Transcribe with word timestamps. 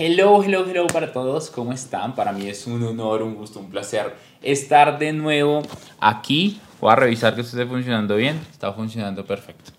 Hello, 0.00 0.44
hello, 0.44 0.64
hello 0.64 0.86
para 0.86 1.10
todos, 1.10 1.50
¿cómo 1.50 1.72
están? 1.72 2.14
Para 2.14 2.30
mí 2.30 2.46
es 2.46 2.68
un 2.68 2.80
honor, 2.84 3.20
un 3.20 3.34
gusto, 3.34 3.58
un 3.58 3.68
placer 3.68 4.14
estar 4.42 4.96
de 4.96 5.12
nuevo 5.12 5.62
aquí. 5.98 6.60
Voy 6.80 6.92
a 6.92 6.94
revisar 6.94 7.34
que 7.34 7.40
esto 7.40 7.56
esté 7.56 7.68
funcionando 7.68 8.14
bien, 8.14 8.38
está 8.52 8.72
funcionando 8.72 9.26
perfecto. 9.26 9.72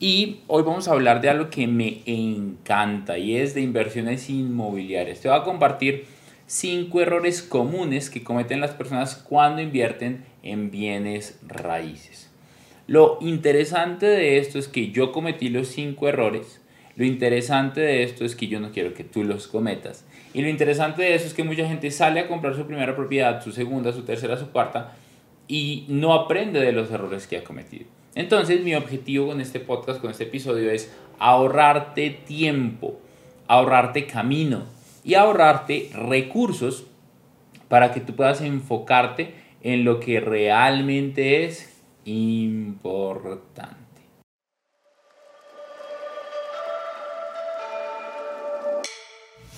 Y 0.00 0.40
hoy 0.46 0.62
vamos 0.62 0.88
a 0.88 0.92
hablar 0.92 1.20
de 1.20 1.28
algo 1.28 1.50
que 1.50 1.66
me 1.66 2.00
encanta 2.06 3.18
y 3.18 3.36
es 3.36 3.54
de 3.54 3.60
inversiones 3.60 4.30
inmobiliarias. 4.30 5.20
Te 5.20 5.28
voy 5.28 5.36
a 5.36 5.44
compartir 5.44 6.06
cinco 6.46 7.02
errores 7.02 7.42
comunes 7.42 8.08
que 8.08 8.24
cometen 8.24 8.62
las 8.62 8.70
personas 8.70 9.16
cuando 9.16 9.60
invierten 9.60 10.24
en 10.42 10.70
bienes 10.70 11.38
raíces. 11.46 12.30
Lo 12.86 13.18
interesante 13.20 14.06
de 14.06 14.38
esto 14.38 14.58
es 14.58 14.68
que 14.68 14.92
yo 14.92 15.12
cometí 15.12 15.50
los 15.50 15.68
cinco 15.68 16.08
errores 16.08 16.61
lo 16.96 17.04
interesante 17.04 17.80
de 17.80 18.02
esto 18.02 18.24
es 18.24 18.36
que 18.36 18.48
yo 18.48 18.60
no 18.60 18.70
quiero 18.70 18.92
que 18.94 19.04
tú 19.04 19.24
los 19.24 19.48
cometas. 19.48 20.04
Y 20.34 20.42
lo 20.42 20.48
interesante 20.48 21.02
de 21.02 21.14
eso 21.14 21.26
es 21.26 21.34
que 21.34 21.44
mucha 21.44 21.66
gente 21.66 21.90
sale 21.90 22.20
a 22.20 22.28
comprar 22.28 22.54
su 22.54 22.66
primera 22.66 22.94
propiedad, 22.94 23.42
su 23.42 23.52
segunda, 23.52 23.92
su 23.92 24.02
tercera, 24.02 24.36
su 24.36 24.50
cuarta, 24.50 24.92
y 25.48 25.84
no 25.88 26.12
aprende 26.12 26.60
de 26.60 26.72
los 26.72 26.90
errores 26.90 27.26
que 27.26 27.38
ha 27.38 27.44
cometido. 27.44 27.86
Entonces 28.14 28.62
mi 28.62 28.74
objetivo 28.74 29.28
con 29.28 29.40
este 29.40 29.60
podcast, 29.60 30.00
con 30.00 30.10
este 30.10 30.24
episodio 30.24 30.70
es 30.70 30.92
ahorrarte 31.18 32.10
tiempo, 32.10 33.00
ahorrarte 33.48 34.06
camino 34.06 34.64
y 35.02 35.14
ahorrarte 35.14 35.90
recursos 35.94 36.84
para 37.68 37.92
que 37.92 38.00
tú 38.00 38.14
puedas 38.14 38.42
enfocarte 38.42 39.34
en 39.62 39.84
lo 39.84 39.98
que 39.98 40.20
realmente 40.20 41.44
es 41.44 41.80
importante. 42.04 43.81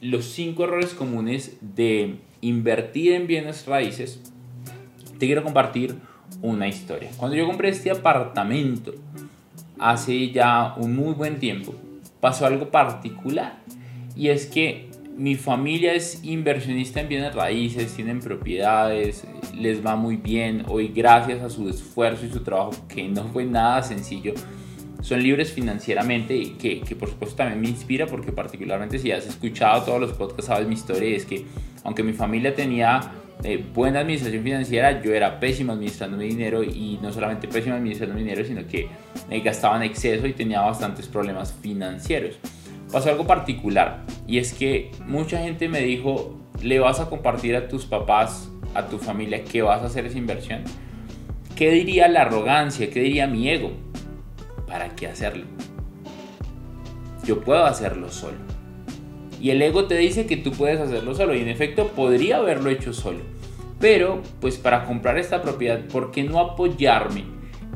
los 0.00 0.26
cinco 0.26 0.64
errores 0.64 0.94
comunes 0.94 1.56
de 1.60 2.16
invertir 2.40 3.12
en 3.12 3.26
bienes 3.26 3.66
raíces, 3.66 4.20
te 5.18 5.26
quiero 5.26 5.42
compartir 5.42 5.96
una 6.42 6.68
historia. 6.68 7.10
Cuando 7.16 7.36
yo 7.36 7.46
compré 7.46 7.70
este 7.70 7.90
apartamento 7.90 8.94
hace 9.78 10.30
ya 10.30 10.74
un 10.76 10.94
muy 10.94 11.14
buen 11.14 11.38
tiempo, 11.38 11.74
pasó 12.20 12.46
algo 12.46 12.70
particular. 12.70 13.58
Y 14.14 14.28
es 14.28 14.46
que 14.46 14.88
mi 15.16 15.34
familia 15.34 15.94
es 15.94 16.22
inversionista 16.24 17.00
en 17.00 17.08
bienes 17.08 17.34
raíces, 17.34 17.94
tienen 17.94 18.20
propiedades, 18.20 19.24
les 19.54 19.84
va 19.84 19.96
muy 19.96 20.16
bien. 20.16 20.64
Hoy 20.68 20.88
gracias 20.88 21.42
a 21.42 21.48
su 21.48 21.68
esfuerzo 21.68 22.26
y 22.26 22.30
su 22.30 22.42
trabajo, 22.42 22.72
que 22.88 23.08
no 23.08 23.24
fue 23.24 23.44
nada 23.44 23.82
sencillo, 23.82 24.34
son 25.06 25.22
libres 25.22 25.52
financieramente 25.52 26.36
y 26.36 26.46
que, 26.54 26.80
que, 26.80 26.96
por 26.96 27.08
supuesto 27.08 27.36
también 27.36 27.60
me 27.60 27.68
inspira 27.68 28.06
porque 28.06 28.32
particularmente 28.32 28.98
si 28.98 29.12
has 29.12 29.24
escuchado 29.24 29.84
todos 29.84 30.00
los 30.00 30.12
podcasts 30.14 30.46
sabes 30.46 30.66
mi 30.66 30.74
historia 30.74 31.16
es 31.16 31.24
que 31.24 31.44
aunque 31.84 32.02
mi 32.02 32.12
familia 32.12 32.52
tenía 32.56 33.12
eh, 33.44 33.64
buena 33.72 34.00
administración 34.00 34.42
financiera, 34.42 35.00
yo 35.00 35.14
era 35.14 35.38
pésimo 35.38 35.74
administrando 35.74 36.16
mi 36.16 36.26
dinero 36.26 36.64
y 36.64 36.98
no 37.00 37.12
solamente 37.12 37.46
pésimo 37.46 37.76
administrando 37.76 38.16
mi 38.16 38.22
dinero, 38.22 38.44
sino 38.44 38.66
que 38.66 38.88
me 39.30 39.38
gastaba 39.38 39.76
en 39.76 39.84
exceso 39.84 40.26
y 40.26 40.32
tenía 40.32 40.60
bastantes 40.62 41.06
problemas 41.06 41.54
financieros. 41.62 42.36
Pasó 42.90 43.10
algo 43.10 43.28
particular 43.28 44.02
y 44.26 44.38
es 44.38 44.52
que 44.54 44.90
mucha 45.06 45.38
gente 45.38 45.68
me 45.68 45.82
dijo, 45.82 46.36
le 46.60 46.80
vas 46.80 46.98
a 46.98 47.08
compartir 47.08 47.54
a 47.54 47.68
tus 47.68 47.86
papás, 47.86 48.50
a 48.74 48.88
tu 48.88 48.98
familia, 48.98 49.44
que 49.44 49.62
vas 49.62 49.82
a 49.82 49.86
hacer 49.86 50.04
esa 50.04 50.18
inversión. 50.18 50.64
¿Qué 51.54 51.70
diría 51.70 52.08
la 52.08 52.22
arrogancia? 52.22 52.90
¿Qué 52.90 52.98
diría 52.98 53.28
mi 53.28 53.48
ego? 53.48 53.85
¿Para 54.76 54.94
qué 54.94 55.06
hacerlo? 55.06 55.46
Yo 57.24 57.40
puedo 57.40 57.64
hacerlo 57.64 58.10
solo. 58.10 58.36
Y 59.40 59.48
el 59.48 59.62
ego 59.62 59.86
te 59.86 59.96
dice 59.96 60.26
que 60.26 60.36
tú 60.36 60.52
puedes 60.52 60.78
hacerlo 60.78 61.14
solo. 61.14 61.34
Y 61.34 61.40
en 61.40 61.48
efecto 61.48 61.88
podría 61.88 62.36
haberlo 62.36 62.68
hecho 62.68 62.92
solo. 62.92 63.20
Pero 63.80 64.20
pues 64.38 64.58
para 64.58 64.84
comprar 64.84 65.16
esta 65.16 65.40
propiedad, 65.40 65.80
¿por 65.86 66.10
qué 66.10 66.24
no 66.24 66.40
apoyarme 66.40 67.24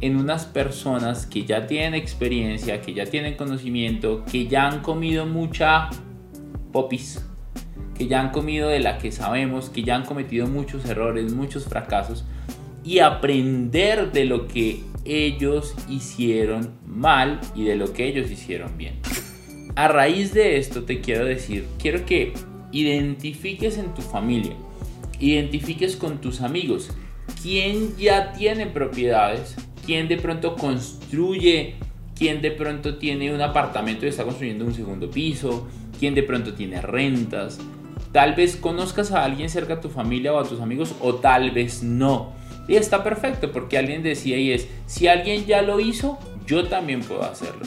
en 0.02 0.16
unas 0.16 0.44
personas 0.44 1.24
que 1.24 1.46
ya 1.46 1.66
tienen 1.66 1.94
experiencia, 1.94 2.82
que 2.82 2.92
ya 2.92 3.06
tienen 3.06 3.34
conocimiento, 3.34 4.22
que 4.30 4.46
ya 4.46 4.68
han 4.68 4.80
comido 4.80 5.24
mucha 5.24 5.88
popis, 6.70 7.24
que 7.96 8.08
ya 8.08 8.20
han 8.20 8.30
comido 8.30 8.68
de 8.68 8.80
la 8.80 8.98
que 8.98 9.10
sabemos, 9.10 9.70
que 9.70 9.84
ya 9.84 9.96
han 9.96 10.04
cometido 10.04 10.46
muchos 10.46 10.84
errores, 10.84 11.32
muchos 11.32 11.64
fracasos? 11.64 12.26
Y 12.84 13.00
aprender 13.00 14.12
de 14.12 14.24
lo 14.24 14.48
que 14.48 14.80
ellos 15.04 15.74
hicieron 15.88 16.74
mal 16.86 17.40
y 17.54 17.64
de 17.64 17.76
lo 17.76 17.92
que 17.92 18.06
ellos 18.06 18.30
hicieron 18.30 18.76
bien. 18.76 19.00
A 19.76 19.88
raíz 19.88 20.34
de 20.34 20.56
esto 20.58 20.84
te 20.84 21.00
quiero 21.00 21.24
decir, 21.24 21.66
quiero 21.78 22.04
que 22.04 22.32
identifiques 22.72 23.78
en 23.78 23.94
tu 23.94 24.02
familia, 24.02 24.54
identifiques 25.18 25.96
con 25.96 26.20
tus 26.20 26.40
amigos, 26.40 26.90
quién 27.42 27.96
ya 27.96 28.32
tiene 28.32 28.66
propiedades, 28.66 29.56
quién 29.86 30.08
de 30.08 30.16
pronto 30.16 30.56
construye, 30.56 31.76
quién 32.16 32.42
de 32.42 32.50
pronto 32.50 32.98
tiene 32.98 33.34
un 33.34 33.40
apartamento 33.40 34.04
y 34.04 34.08
está 34.08 34.24
construyendo 34.24 34.64
un 34.64 34.74
segundo 34.74 35.10
piso, 35.10 35.66
quién 35.98 36.14
de 36.14 36.22
pronto 36.22 36.54
tiene 36.54 36.80
rentas. 36.82 37.58
Tal 38.12 38.34
vez 38.34 38.56
conozcas 38.56 39.12
a 39.12 39.24
alguien 39.24 39.48
cerca 39.48 39.76
de 39.76 39.82
tu 39.82 39.88
familia 39.88 40.32
o 40.32 40.38
a 40.38 40.44
tus 40.44 40.60
amigos 40.60 40.94
o 41.00 41.14
tal 41.14 41.52
vez 41.52 41.82
no. 41.82 42.32
Y 42.70 42.76
está 42.76 43.02
perfecto 43.02 43.50
porque 43.50 43.76
alguien 43.76 44.04
decía 44.04 44.36
y 44.36 44.52
es, 44.52 44.68
si 44.86 45.08
alguien 45.08 45.44
ya 45.44 45.60
lo 45.60 45.80
hizo, 45.80 46.20
yo 46.46 46.68
también 46.68 47.00
puedo 47.00 47.24
hacerlo. 47.24 47.62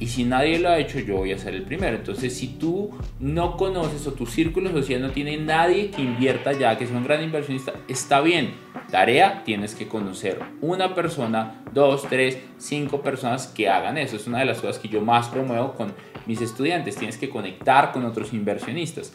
Y 0.00 0.08
si 0.08 0.24
nadie 0.24 0.58
lo 0.58 0.68
ha 0.68 0.80
hecho, 0.80 0.98
yo 0.98 1.18
voy 1.18 1.30
a 1.30 1.38
ser 1.38 1.54
el 1.54 1.62
primero. 1.62 1.96
Entonces, 1.96 2.36
si 2.36 2.48
tú 2.48 2.90
no 3.20 3.56
conoces 3.56 4.04
o 4.08 4.14
tu 4.14 4.26
círculo 4.26 4.72
social 4.72 5.00
no 5.00 5.10
tiene 5.10 5.36
nadie 5.36 5.92
que 5.92 6.02
invierta 6.02 6.54
ya, 6.54 6.76
que 6.76 6.88
sea 6.88 6.96
un 6.96 7.04
gran 7.04 7.22
inversionista, 7.22 7.72
está 7.86 8.20
bien. 8.20 8.54
Tarea, 8.90 9.44
tienes 9.44 9.76
que 9.76 9.86
conocer 9.86 10.40
una 10.60 10.92
persona, 10.92 11.62
dos, 11.72 12.08
tres, 12.08 12.38
cinco 12.56 13.00
personas 13.00 13.46
que 13.46 13.68
hagan 13.68 13.96
eso. 13.96 14.16
Es 14.16 14.26
una 14.26 14.40
de 14.40 14.46
las 14.46 14.60
cosas 14.60 14.80
que 14.80 14.88
yo 14.88 15.00
más 15.02 15.28
promuevo 15.28 15.74
con 15.74 15.94
mis 16.26 16.40
estudiantes. 16.40 16.96
Tienes 16.96 17.16
que 17.16 17.30
conectar 17.30 17.92
con 17.92 18.04
otros 18.04 18.32
inversionistas. 18.32 19.12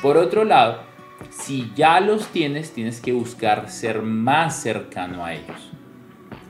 Por 0.00 0.16
otro 0.16 0.44
lado, 0.44 0.87
si 1.30 1.72
ya 1.74 2.00
los 2.00 2.28
tienes, 2.28 2.72
tienes 2.72 3.00
que 3.00 3.12
buscar 3.12 3.70
ser 3.70 4.02
más 4.02 4.60
cercano 4.60 5.24
a 5.24 5.34
ellos. 5.34 5.70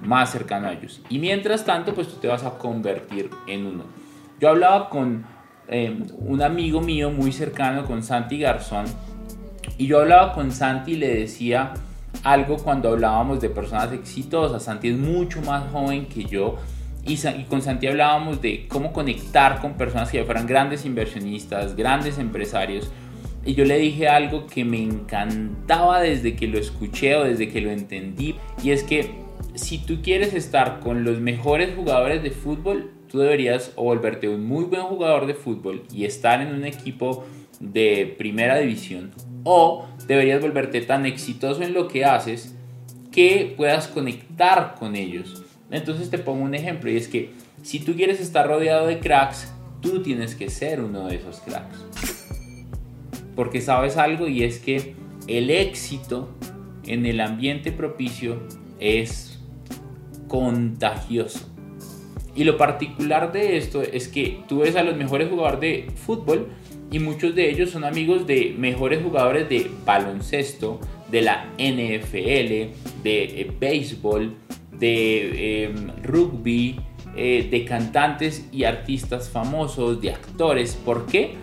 Más 0.03 0.31
cercano 0.31 0.69
a 0.69 0.73
ellos. 0.73 1.01
Y 1.09 1.19
mientras 1.19 1.65
tanto, 1.65 1.95
pues 1.95 2.09
tú 2.09 2.17
te 2.17 2.29
vas 2.29 2.45
a 2.45 2.59
convertir 2.59 3.31
en 3.47 3.67
uno. 3.67 3.85
Yo 4.41 4.51
hablaba 4.51 4.89
con 4.89 5.25
em, 5.67 6.07
un 6.19 6.43
amigo 6.43 6.81
mío 6.81 7.11
muy 7.11 7.33
cercano, 7.33 7.85
con 7.85 8.03
Santi 8.03 8.39
Garzón, 8.39 8.87
y 9.77 9.87
yo 9.87 10.01
hablaba 10.01 10.33
con 10.33 10.51
Santi 10.51 10.93
y 10.93 10.97
le 10.97 11.15
decía 11.15 11.75
algo 12.25 12.57
cuando 12.57 12.89
hablábamos 12.91 13.41
de 13.41 13.51
personas 13.51 13.93
exitosas. 13.93 14.63
Santi 14.65 14.89
es 14.89 14.97
mucho 14.97 15.41
más 15.43 15.71
joven 15.71 16.07
que 16.07 16.25
yo. 16.25 16.57
Y, 17.05 17.17
con 17.45 17.63
Santi 17.63 17.87
hablábamos 17.87 18.43
de 18.43 18.67
cómo 18.69 18.93
conectar 18.93 19.61
con 19.61 19.75
personas 19.75 20.11
que 20.11 20.19
ya 20.19 20.25
fueran 20.25 20.47
grandes 20.47 20.85
inversionistas, 20.85 21.75
grandes 21.75 22.19
empresarios, 22.19 22.91
y 23.45 23.55
yo 23.55 23.65
le 23.65 23.79
dije 23.79 24.09
algo 24.09 24.47
que 24.47 24.65
me 24.65 24.83
encantaba 24.83 26.01
desde 26.01 26.37
que 26.37 26.47
lo 26.47 26.59
escuché 26.59 27.17
o 27.17 27.25
desde 27.25 27.49
que 27.49 27.61
lo 27.61 27.71
entendí. 27.71 28.35
Y 28.63 28.71
es 28.71 28.83
que 28.83 29.11
si 29.55 29.79
tú 29.79 30.01
quieres 30.03 30.35
estar 30.35 30.81
con 30.81 31.05
los 31.05 31.21
mejores 31.21 31.75
jugadores 31.75 32.23
de 32.23 32.31
fútbol, 32.31 32.91
tú 33.09 33.19
deberías 33.19 33.75
volverte 33.75 34.29
un 34.29 34.45
muy 34.45 34.65
buen 34.65 34.83
jugador 34.83 35.27
de 35.27 35.35
fútbol 35.35 35.83
y 35.93 36.05
estar 36.05 36.41
en 36.41 36.55
un 36.55 36.65
equipo 36.65 37.25
de 37.61 38.15
primera 38.19 38.59
división. 38.59 39.13
O 39.45 39.87
deberías 40.07 40.41
volverte 40.41 40.81
tan 40.83 41.07
exitoso 41.07 41.63
en 41.63 41.73
lo 41.73 41.89
que 41.89 42.05
haces 42.05 42.55
que 43.11 43.55
puedas 43.57 43.89
conectar 43.89 44.75
con 44.79 44.95
ellos. 44.95 45.43
Entonces 45.71 46.11
te 46.11 46.19
pongo 46.19 46.45
un 46.45 46.55
ejemplo 46.55 46.91
y 46.91 46.97
es 46.97 47.09
que 47.09 47.31
Si 47.63 47.81
tú 47.81 47.97
quieres 47.97 48.21
estar 48.21 48.47
rodeado 48.47 48.87
de 48.87 49.01
cracks, 49.01 49.53
tú 49.81 50.01
tienes 50.01 50.37
que 50.37 50.49
ser 50.49 50.81
uno 50.81 51.09
de 51.09 51.17
esos 51.17 51.41
cracks. 51.41 52.28
Porque 53.39 53.61
sabes 53.61 53.97
algo 53.97 54.27
y 54.27 54.43
es 54.43 54.59
que 54.59 54.97
el 55.29 55.51
éxito 55.51 56.29
en 56.85 57.07
el 57.07 57.21
ambiente 57.21 57.71
propicio 57.71 58.43
es 58.81 59.39
contagioso. 60.27 61.49
Y 62.35 62.43
lo 62.43 62.57
particular 62.57 63.31
de 63.31 63.57
esto 63.57 63.81
es 63.81 64.09
que 64.09 64.41
tú 64.49 64.59
ves 64.59 64.75
a 64.75 64.83
los 64.83 64.97
mejores 64.97 65.29
jugadores 65.29 65.61
de 65.61 65.87
fútbol 65.95 66.49
y 66.91 66.99
muchos 66.99 67.37
de 67.37 67.49
ellos 67.49 67.71
son 67.71 67.85
amigos 67.85 68.27
de 68.27 68.57
mejores 68.59 69.05
jugadores 69.05 69.49
de 69.49 69.71
baloncesto, 69.87 70.81
de 71.09 71.23
la 71.23 71.45
NFL, 71.59 72.73
de 73.05 73.25
eh, 73.25 73.53
béisbol, 73.61 74.35
de 74.81 75.63
em, 75.63 75.93
rugby, 76.03 76.81
eh, 77.15 77.47
de 77.49 77.65
cantantes 77.65 78.49
y 78.51 78.65
artistas 78.65 79.31
famosos, 79.31 80.01
de 80.01 80.11
actores. 80.11 80.75
¿Por 80.75 81.07
qué? 81.07 81.35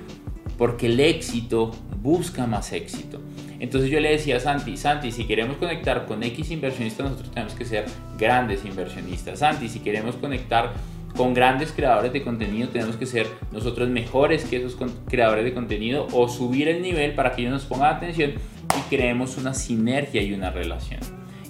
Porque 0.57 0.87
el 0.87 0.99
éxito 0.99 1.71
busca 2.05 2.45
más 2.45 2.71
éxito. 2.71 3.19
Entonces 3.59 3.89
yo 3.89 3.99
le 3.99 4.11
decía 4.11 4.37
a 4.37 4.39
Santi, 4.39 4.77
Santi, 4.77 5.11
si 5.11 5.25
queremos 5.25 5.57
conectar 5.57 6.05
con 6.05 6.21
X 6.21 6.51
inversionistas, 6.51 7.09
nosotros 7.09 7.31
tenemos 7.31 7.55
que 7.55 7.65
ser 7.65 7.85
grandes 8.15 8.63
inversionistas. 8.63 9.39
Santi, 9.39 9.67
si 9.67 9.79
queremos 9.79 10.15
conectar 10.15 10.73
con 11.17 11.33
grandes 11.33 11.71
creadores 11.71 12.13
de 12.13 12.21
contenido, 12.21 12.69
tenemos 12.69 12.95
que 12.95 13.07
ser 13.07 13.25
nosotros 13.51 13.89
mejores 13.89 14.43
que 14.43 14.57
esos 14.57 14.77
creadores 15.09 15.45
de 15.45 15.53
contenido 15.53 16.07
o 16.13 16.29
subir 16.29 16.67
el 16.67 16.83
nivel 16.83 17.15
para 17.15 17.31
que 17.31 17.41
ellos 17.41 17.53
nos 17.53 17.65
pongan 17.65 17.95
atención 17.95 18.33
y 18.77 18.95
creemos 18.95 19.37
una 19.37 19.55
sinergia 19.55 20.21
y 20.21 20.33
una 20.33 20.51
relación. 20.51 20.99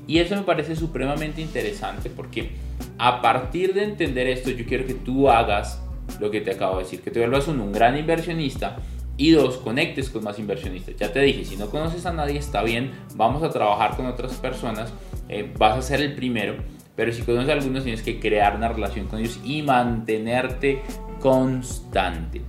Y 0.07 0.19
eso 0.19 0.37
me 0.37 0.43
parece 0.43 0.77
supremamente 0.77 1.41
interesante 1.41 2.09
porque 2.09 2.51
a 2.97 3.21
partir 3.21 3.73
de 3.73 3.83
entender 3.83 4.27
esto, 4.27 4.51
yo 4.51 4.65
quiero 4.65 4.85
que 4.85 4.93
tú 4.93 5.29
hagas 5.29 5.81
lo 6.21 6.31
que 6.31 6.39
te 6.39 6.51
acabo 6.51 6.77
de 6.77 6.83
decir, 6.83 7.01
que 7.01 7.11
te 7.11 7.19
vuelvas 7.19 7.49
un, 7.49 7.59
un 7.59 7.73
gran 7.73 7.97
inversionista 7.97 8.77
y 9.17 9.31
dos, 9.31 9.57
conectes 9.57 10.09
con 10.09 10.23
más 10.23 10.39
inversionistas. 10.39 10.95
Ya 10.97 11.12
te 11.12 11.21
dije, 11.21 11.45
si 11.45 11.56
no 11.56 11.69
conoces 11.69 12.06
a 12.06 12.13
nadie 12.13 12.38
está 12.38 12.63
bien, 12.63 12.91
vamos 13.15 13.44
a 13.44 13.50
trabajar 13.50 13.95
con 13.95 14.06
otras 14.06 14.33
personas, 14.33 14.91
eh, 15.29 15.53
vas 15.57 15.77
a 15.77 15.81
ser 15.81 16.01
el 16.01 16.15
primero, 16.15 16.56
pero 16.95 17.12
si 17.12 17.21
conoces 17.21 17.50
a 17.50 17.53
algunos 17.53 17.83
tienes 17.83 18.01
que 18.01 18.19
crear 18.19 18.56
una 18.56 18.69
relación 18.69 19.07
con 19.07 19.19
ellos 19.19 19.39
y 19.44 19.62
mantenerte 19.62 20.81
constante. 21.19 22.41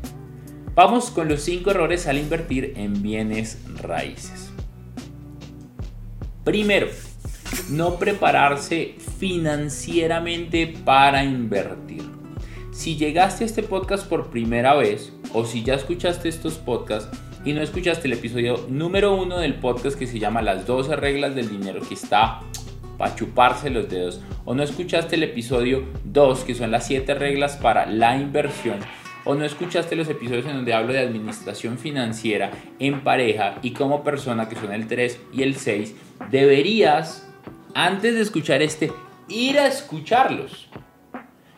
Vamos 0.75 1.11
con 1.11 1.29
los 1.29 1.41
cinco 1.41 1.71
errores 1.71 2.07
al 2.07 2.19
invertir 2.19 2.75
en 2.77 3.01
bienes 3.03 3.59
raíces. 3.81 4.53
Primero, 6.45 6.89
no 7.71 7.97
prepararse 7.99 8.97
financieramente 9.19 10.67
para 10.85 11.25
invertir. 11.25 12.03
Si 12.73 12.97
llegaste 12.97 13.45
a 13.45 13.47
este 13.47 13.63
podcast 13.63 14.07
por 14.07 14.31
primera 14.31 14.75
vez 14.75 15.13
o 15.37 15.45
si 15.45 15.63
ya 15.63 15.75
escuchaste 15.75 16.31
estos 16.31 16.55
podcasts 16.55 17.11
y 17.45 17.53
no 17.53 17.61
escuchaste 17.61 18.07
el 18.07 18.15
episodio 18.15 18.65
número 18.71 19.15
uno 19.15 19.37
del 19.39 19.57
podcast 19.57 19.99
que 19.99 20.07
se 20.07 20.19
llama 20.19 20.41
Las 20.41 20.67
12 20.67 20.97
reglas 20.97 21.35
del 21.35 21.51
dinero 21.51 21.83
que 21.87 21.93
está 21.93 22.41
para 22.97 23.15
chuparse 23.15 23.69
los 23.69 23.87
dedos 23.91 24.23
o 24.47 24.55
no 24.55 24.63
escuchaste 24.63 25.17
el 25.17 25.25
episodio 25.25 25.85
2 26.05 26.45
que 26.45 26.55
son 26.55 26.71
las 26.71 26.87
7 26.87 27.13
reglas 27.13 27.57
para 27.57 27.85
la 27.85 28.17
inversión 28.17 28.79
o 29.27 29.35
no 29.35 29.45
escuchaste 29.45 29.95
los 29.95 30.09
episodios 30.09 30.47
en 30.47 30.55
donde 30.55 30.73
hablo 30.73 30.95
de 30.95 31.01
administración 31.01 31.77
financiera 31.77 32.53
en 32.79 33.03
pareja 33.03 33.59
y 33.61 33.73
como 33.73 34.03
persona 34.03 34.49
que 34.49 34.57
son 34.57 34.73
el 34.73 34.87
3 34.87 35.21
y 35.35 35.43
el 35.43 35.57
6 35.57 35.95
deberías 36.31 37.29
antes 37.75 38.15
de 38.15 38.23
escuchar 38.23 38.63
este 38.63 38.91
ir 39.29 39.59
a 39.59 39.67
escucharlos 39.67 40.71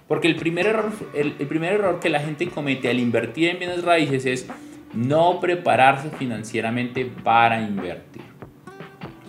porque 0.09 0.27
el 0.27 0.37
primer, 0.37 0.67
error, 0.67 0.91
el, 1.15 1.33
primer 1.33 1.75
error 1.75 2.01
que 2.01 2.09
la 2.09 2.21
gente 2.21 2.49
comete 2.49 2.89
al 2.89 2.99
invertir 2.99 3.51
en 3.51 3.59
bienes 3.59 3.85
raíces 3.85 4.25
es 4.25 4.47
no 4.95 5.39
prepararse 5.39 6.09
financieramente 6.11 7.05
para 7.23 7.61
invertir. 7.61 8.23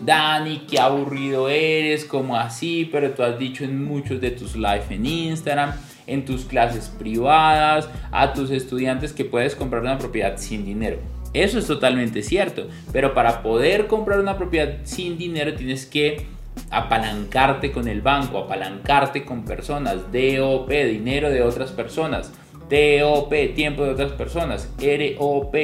Dani, 0.02 0.66
qué 0.70 0.80
aburrido 0.80 1.50
eres, 1.50 2.06
como 2.06 2.38
así, 2.38 2.88
pero 2.90 3.12
tú 3.12 3.22
has 3.22 3.38
dicho 3.38 3.66
en 3.66 3.84
muchos 3.84 4.22
de 4.22 4.32
tus 4.32 4.56
live 4.56 4.86
en 4.90 5.06
Instagram, 5.06 5.74
en 6.08 6.24
tus 6.24 6.46
clases 6.46 6.88
privadas, 6.88 7.90
a 8.10 8.32
tus 8.32 8.50
estudiantes 8.50 9.12
que 9.12 9.26
puedes 9.26 9.56
comprar 9.56 9.82
una 9.82 9.98
propiedad 9.98 10.38
sin 10.38 10.64
dinero. 10.64 10.98
Eso 11.34 11.60
es 11.60 11.68
totalmente 11.68 12.24
cierto, 12.24 12.70
pero 12.94 13.14
para 13.14 13.44
poder 13.44 13.88
comprar 13.88 14.20
una 14.20 14.38
propiedad 14.38 14.80
sin 14.84 15.18
dinero 15.18 15.54
tienes 15.54 15.86
que 15.86 16.26
apalancarte 16.72 17.72
con 17.72 17.88
el 17.88 18.02
banco, 18.02 18.40
apalancarte 18.40 19.26
con 19.26 19.44
personas, 19.44 20.12
DOP, 20.12 20.70
dinero 20.70 21.30
de 21.30 21.42
otras 21.42 21.72
personas, 21.72 22.32
TOP, 22.70 23.34
tiempo 23.56 23.84
de 23.84 23.92
otras 23.92 24.12
personas, 24.12 24.70
ROP, 24.78 25.56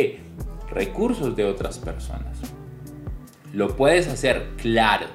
recursos 0.71 1.35
de 1.35 1.45
otras 1.45 1.77
personas. 1.77 2.39
Lo 3.53 3.75
puedes 3.75 4.07
hacer, 4.07 4.47
claro, 4.57 5.07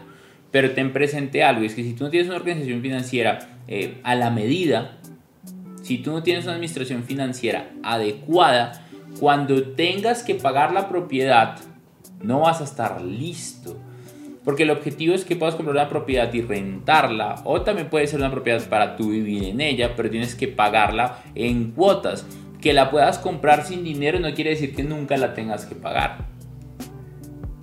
pero 0.50 0.70
ten 0.72 0.92
presente 0.92 1.42
algo, 1.42 1.64
es 1.64 1.74
que 1.74 1.82
si 1.82 1.94
tú 1.94 2.04
no 2.04 2.10
tienes 2.10 2.28
una 2.28 2.38
organización 2.38 2.80
financiera 2.80 3.58
eh, 3.68 4.00
a 4.02 4.14
la 4.14 4.30
medida, 4.30 4.98
si 5.82 5.98
tú 5.98 6.12
no 6.12 6.22
tienes 6.22 6.44
una 6.44 6.54
administración 6.54 7.04
financiera 7.04 7.70
adecuada, 7.82 8.84
cuando 9.18 9.62
tengas 9.72 10.22
que 10.22 10.36
pagar 10.36 10.72
la 10.72 10.88
propiedad, 10.88 11.58
no 12.22 12.40
vas 12.40 12.60
a 12.60 12.64
estar 12.64 13.00
listo 13.02 13.76
porque 14.50 14.64
el 14.64 14.70
objetivo 14.70 15.14
es 15.14 15.24
que 15.24 15.36
puedas 15.36 15.54
comprar 15.54 15.76
una 15.76 15.88
propiedad 15.88 16.34
y 16.34 16.42
rentarla. 16.42 17.36
O 17.44 17.62
también 17.62 17.88
puede 17.88 18.08
ser 18.08 18.18
una 18.18 18.32
propiedad 18.32 18.60
para 18.68 18.96
tú 18.96 19.10
vivir 19.10 19.44
en 19.44 19.60
ella, 19.60 19.94
pero 19.94 20.10
tienes 20.10 20.34
que 20.34 20.48
pagarla 20.48 21.22
en 21.36 21.70
cuotas. 21.70 22.26
Que 22.60 22.72
la 22.72 22.90
puedas 22.90 23.20
comprar 23.20 23.64
sin 23.64 23.84
dinero 23.84 24.18
no 24.18 24.34
quiere 24.34 24.50
decir 24.50 24.74
que 24.74 24.82
nunca 24.82 25.16
la 25.16 25.34
tengas 25.34 25.66
que 25.66 25.76
pagar. 25.76 26.26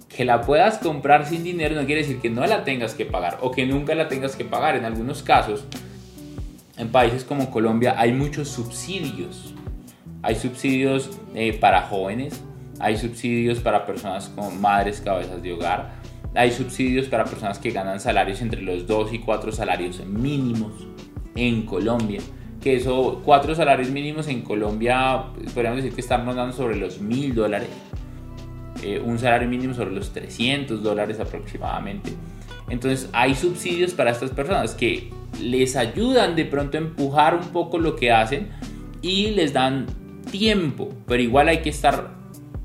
Que 0.07 0.24
la 0.24 0.39
puedas 0.44 0.78
comprar 0.78 1.25
sin 1.25 1.44
dinero 1.44 1.75
no 1.75 1.86
quiere 1.86 2.04
decir 2.04 2.22
que 2.22 2.30
no 2.30 2.48
la 2.48 2.63
tengas 2.63 2.94
que 2.94 3.04
pagar 3.04 3.39
o 3.42 3.51
que 3.51 3.66
nunca 3.66 3.94
la 3.94 4.07
tengas 4.07 4.38
que 4.38 4.45
pagar. 4.45 4.78
En 4.78 4.86
algunos 4.86 5.24
casos, 5.24 5.66
en 6.78 6.88
países 6.88 7.25
como 7.25 7.51
Colombia 7.51 7.95
hay 7.98 8.13
muchos 8.13 8.48
subsidios. 8.48 9.54
Hay 10.22 10.36
subsidios 10.36 11.10
eh, 11.36 11.51
para 11.51 11.81
jóvenes, 11.81 12.42
hay 12.80 12.95
subsidios 12.95 13.60
para 13.60 13.86
personas 13.86 14.30
con 14.30 14.62
madres 14.62 15.01
cabezas 15.01 15.44
de 15.44 15.51
hogar, 15.51 15.97
hay 16.38 16.51
subsidios 16.51 17.07
para 17.07 17.25
personas 17.25 17.57
que 17.57 17.72
ganan 17.72 18.00
salarios 18.00 18.42
entre 18.42 18.62
los 18.62 18.86
2 18.86 19.13
y 19.13 19.19
4 19.19 19.51
salarios 19.51 20.06
mínimos 20.06 20.72
en 21.36 21.63
Colombia. 21.63 22.22
Que 22.62 22.75
eso, 22.75 23.22
4 23.25 23.56
salarios 23.56 23.89
mínimos 23.89 24.28
en 24.28 24.42
Colombia, 24.42 25.24
podríamos 25.53 25.77
decir 25.77 25.94
que 25.94 26.01
estamos 26.01 26.36
dando 26.36 26.56
sobre 26.56 26.75
los 26.75 27.01
1000 27.01 27.34
dólares. 27.34 27.70
Eh, 28.84 29.01
un 29.03 29.17
salario 29.17 29.48
mínimo 29.48 29.74
sobre 29.74 29.91
los 29.91 30.13
300 30.13 30.84
dólares 30.84 31.20
aproximadamente. 31.20 32.12
Entonces 32.70 33.10
hay 33.13 33.34
subsidios 33.34 33.94
para 33.94 34.12
estas 34.12 34.29
personas 34.29 34.75
que 34.75 35.10
les 35.41 35.75
ayudan 35.75 36.36
de 36.36 36.46
pronto 36.46 36.77
a 36.77 36.82
empujar 36.82 37.36
un 37.36 37.48
poco 37.50 37.79
lo 37.79 37.96
que 37.96 38.12
hacen 38.12 38.50
y 39.01 39.32
les 39.32 39.53
dan 39.53 39.88
tiempo, 40.32 40.89
pero 41.08 41.24
igual 41.24 41.48
hay 41.48 41.60
que 41.60 41.70
estar 41.70 42.16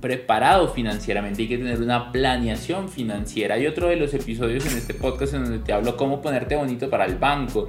preparado 0.02 0.68
financieramente, 0.68 1.42
hay 1.42 1.48
que 1.48 1.56
tener 1.56 1.80
una 1.80 2.12
planeación 2.12 2.90
financiera. 2.90 3.54
Hay 3.54 3.66
otro 3.66 3.88
de 3.88 3.96
los 3.96 4.12
episodios 4.12 4.66
en 4.66 4.76
este 4.76 4.92
podcast 4.92 5.32
en 5.32 5.44
donde 5.44 5.60
te 5.60 5.72
hablo 5.72 5.96
cómo 5.96 6.20
ponerte 6.20 6.56
bonito 6.56 6.90
para 6.90 7.06
el 7.06 7.16
banco. 7.16 7.68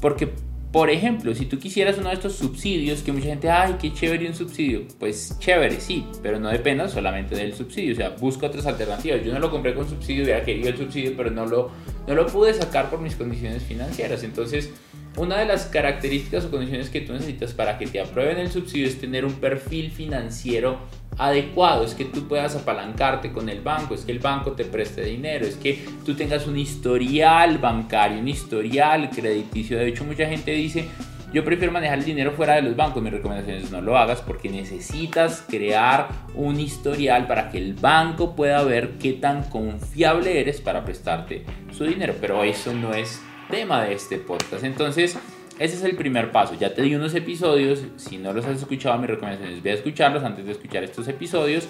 Porque, 0.00 0.30
por 0.72 0.88
ejemplo, 0.88 1.34
si 1.34 1.46
tú 1.46 1.58
quisieras 1.58 1.98
uno 1.98 2.08
de 2.08 2.14
estos 2.14 2.36
subsidios, 2.36 3.02
que 3.02 3.12
mucha 3.12 3.26
gente, 3.26 3.50
ay, 3.50 3.76
qué 3.80 3.92
chévere 3.92 4.28
un 4.28 4.34
subsidio, 4.34 4.86
pues 4.98 5.36
chévere, 5.40 5.80
sí, 5.80 6.06
pero 6.22 6.38
no 6.38 6.48
dependa 6.48 6.88
solamente 6.88 7.34
del 7.34 7.52
subsidio, 7.52 7.94
o 7.94 7.96
sea, 7.96 8.10
busca 8.10 8.46
otras 8.46 8.64
alternativas. 8.66 9.24
Yo 9.24 9.32
no 9.32 9.40
lo 9.40 9.50
compré 9.50 9.74
con 9.74 9.88
subsidio, 9.88 10.22
hubiera 10.22 10.44
querido 10.44 10.68
el 10.68 10.76
subsidio, 10.76 11.14
pero 11.16 11.30
no 11.30 11.46
lo, 11.46 11.72
no 12.06 12.14
lo 12.14 12.26
pude 12.28 12.54
sacar 12.54 12.88
por 12.88 13.00
mis 13.00 13.16
condiciones 13.16 13.64
financieras. 13.64 14.22
Entonces, 14.22 14.70
una 15.16 15.38
de 15.38 15.46
las 15.46 15.66
características 15.66 16.44
o 16.44 16.50
condiciones 16.50 16.90
que 16.90 17.00
tú 17.00 17.12
necesitas 17.12 17.52
para 17.52 17.78
que 17.78 17.86
te 17.86 18.00
aprueben 18.00 18.38
el 18.38 18.50
subsidio 18.50 18.86
es 18.86 19.00
tener 19.00 19.24
un 19.24 19.34
perfil 19.34 19.90
financiero 19.90 20.78
adecuado, 21.18 21.84
es 21.84 21.94
que 21.94 22.04
tú 22.04 22.28
puedas 22.28 22.54
apalancarte 22.56 23.32
con 23.32 23.48
el 23.48 23.60
banco, 23.62 23.94
es 23.94 24.04
que 24.04 24.12
el 24.12 24.18
banco 24.18 24.52
te 24.52 24.64
preste 24.64 25.02
dinero, 25.02 25.46
es 25.46 25.56
que 25.56 25.82
tú 26.04 26.14
tengas 26.14 26.46
un 26.46 26.58
historial 26.58 27.58
bancario, 27.58 28.18
un 28.18 28.28
historial 28.28 29.08
crediticio. 29.10 29.78
De 29.78 29.88
hecho, 29.88 30.04
mucha 30.04 30.26
gente 30.26 30.50
dice, 30.50 30.88
yo 31.32 31.44
prefiero 31.44 31.72
manejar 31.72 31.98
el 31.98 32.04
dinero 32.04 32.32
fuera 32.32 32.54
de 32.54 32.62
los 32.62 32.76
bancos. 32.76 33.02
Mi 33.02 33.10
recomendación 33.10 33.56
es 33.58 33.70
no 33.70 33.80
lo 33.80 33.96
hagas 33.96 34.20
porque 34.20 34.48
necesitas 34.48 35.44
crear 35.48 36.08
un 36.34 36.60
historial 36.60 37.26
para 37.26 37.50
que 37.50 37.58
el 37.58 37.74
banco 37.74 38.36
pueda 38.36 38.62
ver 38.62 38.92
qué 38.98 39.12
tan 39.14 39.44
confiable 39.44 40.40
eres 40.40 40.60
para 40.60 40.84
prestarte 40.84 41.44
su 41.72 41.84
dinero. 41.84 42.14
Pero 42.20 42.44
eso 42.44 42.72
no 42.72 42.94
es 42.94 43.20
tema 43.48 43.84
de 43.84 43.94
este 43.94 44.18
podcast. 44.18 44.64
Entonces, 44.64 45.18
ese 45.58 45.76
es 45.76 45.82
el 45.84 45.96
primer 45.96 46.32
paso. 46.32 46.54
Ya 46.54 46.74
te 46.74 46.82
di 46.82 46.94
unos 46.94 47.14
episodios. 47.14 47.82
Si 47.96 48.18
no 48.18 48.32
los 48.32 48.44
has 48.44 48.58
escuchado, 48.58 48.98
mi 48.98 49.06
recomendación 49.06 49.50
es 49.50 49.62
ve 49.62 49.70
a 49.70 49.74
escucharlos 49.74 50.22
antes 50.22 50.44
de 50.44 50.52
escuchar 50.52 50.84
estos 50.84 51.08
episodios. 51.08 51.68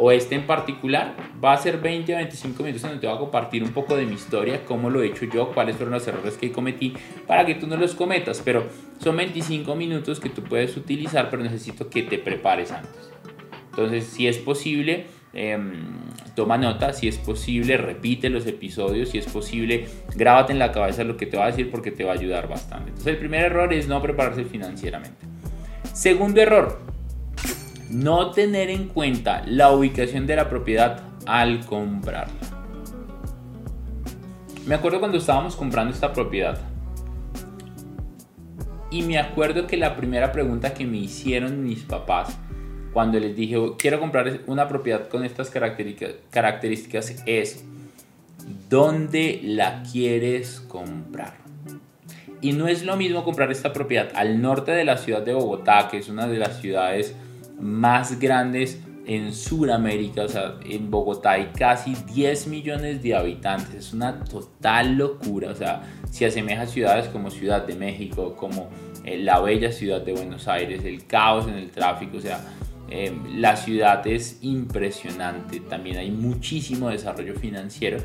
o 0.00 0.12
este 0.12 0.36
en 0.36 0.46
particular 0.46 1.16
va 1.42 1.52
a 1.54 1.56
ser 1.56 1.80
20 1.80 2.14
a 2.14 2.18
25 2.18 2.62
minutos 2.62 2.82
donde 2.82 2.98
te 2.98 3.08
voy 3.08 3.16
a 3.16 3.18
compartir 3.18 3.64
un 3.64 3.72
poco 3.72 3.96
de 3.96 4.06
mi 4.06 4.14
historia, 4.14 4.64
cómo 4.64 4.90
lo 4.90 5.02
he 5.02 5.08
hecho 5.08 5.24
yo, 5.24 5.50
cuáles 5.52 5.74
fueron 5.74 5.92
los 5.92 6.06
errores 6.06 6.36
que 6.36 6.52
cometí 6.52 6.94
para 7.26 7.44
que 7.44 7.56
tú 7.56 7.66
no 7.66 7.76
los 7.76 7.96
cometas. 7.96 8.40
Pero 8.44 8.66
son 9.02 9.16
25 9.16 9.74
minutos 9.74 10.20
que 10.20 10.28
tú 10.28 10.42
puedes 10.42 10.76
utilizar, 10.76 11.30
pero 11.30 11.42
necesito 11.42 11.90
que 11.90 12.04
te 12.04 12.18
prepares 12.18 12.70
antes. 12.70 13.10
Entonces, 13.70 14.06
si 14.06 14.26
es 14.26 14.38
posible, 14.38 15.06
em, 15.32 15.86
toma 16.34 16.58
nota, 16.58 16.92
si 16.92 17.08
es 17.08 17.18
posible, 17.18 17.76
repite 17.76 18.30
los 18.30 18.46
episodios, 18.46 19.10
si 19.10 19.18
es 19.18 19.26
posible, 19.26 19.86
grábate 20.14 20.52
en 20.52 20.58
la 20.58 20.72
cabeza 20.72 21.04
lo 21.04 21.16
que 21.16 21.26
te 21.26 21.36
va 21.36 21.44
a 21.44 21.46
decir 21.48 21.70
porque 21.70 21.90
te 21.90 22.04
va 22.04 22.12
a 22.12 22.14
ayudar 22.14 22.48
bastante. 22.48 22.90
Entonces, 22.90 23.12
el 23.12 23.18
primer 23.18 23.44
error 23.44 23.72
es 23.72 23.88
no 23.88 24.00
prepararse 24.02 24.44
financieramente. 24.44 25.26
Segundo 25.92 26.40
error, 26.40 26.80
no 27.90 28.30
tener 28.30 28.70
en 28.70 28.88
cuenta 28.88 29.42
la 29.46 29.72
ubicación 29.72 30.26
de 30.26 30.36
la 30.36 30.48
propiedad 30.48 31.02
al 31.26 31.64
comprarla. 31.66 32.34
Me 34.66 34.74
acuerdo 34.74 35.00
cuando 35.00 35.18
estábamos 35.18 35.56
comprando 35.56 35.94
esta 35.94 36.12
propiedad 36.12 36.58
y 38.90 39.02
me 39.02 39.18
acuerdo 39.18 39.66
que 39.66 39.76
la 39.76 39.96
primera 39.96 40.32
pregunta 40.32 40.74
que 40.74 40.86
me 40.86 40.98
hicieron 40.98 41.64
mis 41.64 41.82
papás 41.82 42.38
cuando 42.92 43.18
les 43.20 43.36
dije 43.36 43.56
quiero 43.78 44.00
comprar 44.00 44.40
una 44.46 44.68
propiedad 44.68 45.08
con 45.08 45.24
estas 45.24 45.50
características 45.50 47.16
es 47.26 47.64
¿dónde 48.68 49.40
la 49.42 49.82
quieres 49.82 50.60
comprar? 50.60 51.34
Y 52.40 52.52
no 52.52 52.68
es 52.68 52.84
lo 52.84 52.96
mismo 52.96 53.24
comprar 53.24 53.50
esta 53.50 53.72
propiedad 53.72 54.10
al 54.14 54.40
norte 54.40 54.70
de 54.70 54.84
la 54.84 54.96
ciudad 54.96 55.22
de 55.22 55.34
Bogotá, 55.34 55.88
que 55.90 55.98
es 55.98 56.08
una 56.08 56.28
de 56.28 56.38
las 56.38 56.60
ciudades 56.60 57.14
más 57.60 58.20
grandes 58.20 58.80
en 59.06 59.32
Sudamérica, 59.32 60.24
o 60.24 60.28
sea, 60.28 60.56
en 60.64 60.90
Bogotá 60.90 61.32
hay 61.32 61.46
casi 61.56 61.96
10 62.12 62.46
millones 62.48 63.02
de 63.02 63.16
habitantes, 63.16 63.86
es 63.86 63.92
una 63.94 64.22
total 64.22 64.96
locura, 64.96 65.50
o 65.50 65.54
sea, 65.54 65.82
se 66.10 66.26
asemeja 66.26 66.66
ciudades 66.66 67.08
como 67.08 67.30
Ciudad 67.30 67.66
de 67.66 67.74
México, 67.74 68.36
como 68.36 68.68
eh, 69.04 69.16
la 69.16 69.40
bella 69.40 69.72
ciudad 69.72 70.02
de 70.02 70.12
Buenos 70.12 70.46
Aires, 70.46 70.84
el 70.84 71.06
caos 71.06 71.48
en 71.48 71.54
el 71.54 71.70
tráfico, 71.70 72.18
o 72.18 72.20
sea, 72.20 72.38
eh, 72.90 73.12
la 73.34 73.56
ciudad 73.56 74.06
es 74.06 74.38
impresionante, 74.42 75.60
también 75.60 75.98
hay 75.98 76.10
muchísimo 76.10 76.88
desarrollo 76.88 77.34
financiero 77.34 77.98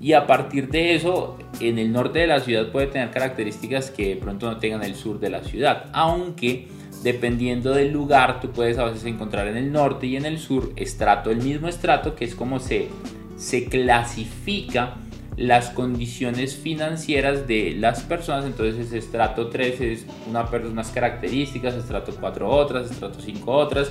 y 0.00 0.14
a 0.14 0.26
partir 0.26 0.68
de 0.68 0.94
eso 0.94 1.36
en 1.60 1.78
el 1.78 1.92
norte 1.92 2.20
de 2.20 2.26
la 2.26 2.40
ciudad 2.40 2.70
puede 2.70 2.86
tener 2.86 3.10
características 3.10 3.90
que 3.90 4.14
de 4.14 4.16
pronto 4.16 4.50
no 4.50 4.58
tengan 4.58 4.82
el 4.82 4.94
sur 4.94 5.20
de 5.20 5.30
la 5.30 5.44
ciudad, 5.44 5.86
aunque 5.92 6.68
dependiendo 7.02 7.72
del 7.72 7.92
lugar, 7.92 8.40
tú 8.40 8.50
puedes 8.50 8.78
a 8.78 8.84
veces 8.84 9.04
encontrar 9.04 9.46
en 9.48 9.56
el 9.56 9.72
norte 9.72 10.06
y 10.06 10.16
en 10.16 10.26
el 10.26 10.38
sur 10.38 10.72
estrato, 10.76 11.30
el 11.30 11.42
mismo 11.42 11.68
estrato, 11.68 12.14
que 12.14 12.24
es 12.24 12.34
como 12.34 12.60
se, 12.60 12.88
se 13.36 13.66
clasifica 13.66 14.96
las 15.36 15.70
condiciones 15.70 16.56
financieras 16.56 17.46
de 17.46 17.74
las 17.78 18.02
personas. 18.02 18.44
Entonces, 18.44 18.92
estrato 18.92 19.48
3 19.48 19.80
es 19.80 20.06
una, 20.28 20.44
unas 20.70 20.90
características, 20.90 21.74
estrato 21.74 22.12
4 22.18 22.48
otras, 22.48 22.90
estrato 22.90 23.20
5 23.20 23.50
otras. 23.50 23.90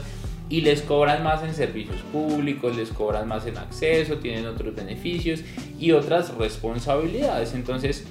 Y 0.49 0.61
les 0.61 0.81
cobran 0.81 1.23
más 1.23 1.43
en 1.43 1.53
servicios 1.53 2.01
públicos, 2.11 2.75
les 2.75 2.89
cobran 2.89 3.27
más 3.27 3.45
en 3.45 3.57
acceso, 3.57 4.17
tienen 4.17 4.47
otros 4.47 4.75
beneficios 4.75 5.41
y 5.79 5.91
otras 5.91 6.35
responsabilidades. 6.35 7.53
Entonces, 7.53 8.05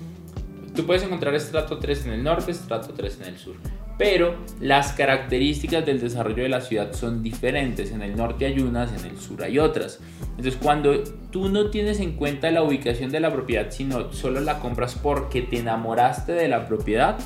tú 0.75 0.87
puedes 0.87 1.03
encontrar 1.03 1.35
estrato 1.35 1.79
3 1.79 2.07
en 2.07 2.13
el 2.13 2.23
norte, 2.23 2.53
estrato 2.53 2.95
3 2.95 3.21
en 3.23 3.27
el 3.27 3.39
sur 3.39 3.57
pero 3.99 4.37
las 4.61 4.93
características 4.93 5.85
del 5.85 6.01
desarrollo 6.01 6.45
de 6.45 6.49
la 6.49 6.61
ciudad 6.61 6.93
son 6.93 7.23
diferentes. 7.23 7.91
En 7.91 8.01
el 8.01 8.17
norte 8.17 8.47
hay 8.47 8.61
unas, 8.61 8.93
en 8.93 9.11
el 9.11 9.19
sur 9.19 9.43
hay 9.43 9.59
otras. 9.59 9.99
Entonces 10.31 10.57
cuando 10.63 11.03
tú 11.33 11.49
no 11.49 11.69
tienes 11.71 11.99
en 11.99 12.13
cuenta 12.13 12.51
la 12.53 12.63
ubicación 12.63 13.11
de 13.11 13.19
la 13.19 13.33
propiedad, 13.33 13.71
sino 13.71 14.13
solo 14.13 14.41
la 14.41 14.61
compras 14.61 14.97
porque 15.03 15.43
te 15.43 15.59
enamoraste 15.59 16.33
de 16.33 16.47
la 16.47 16.69
propiedad, 16.69 17.19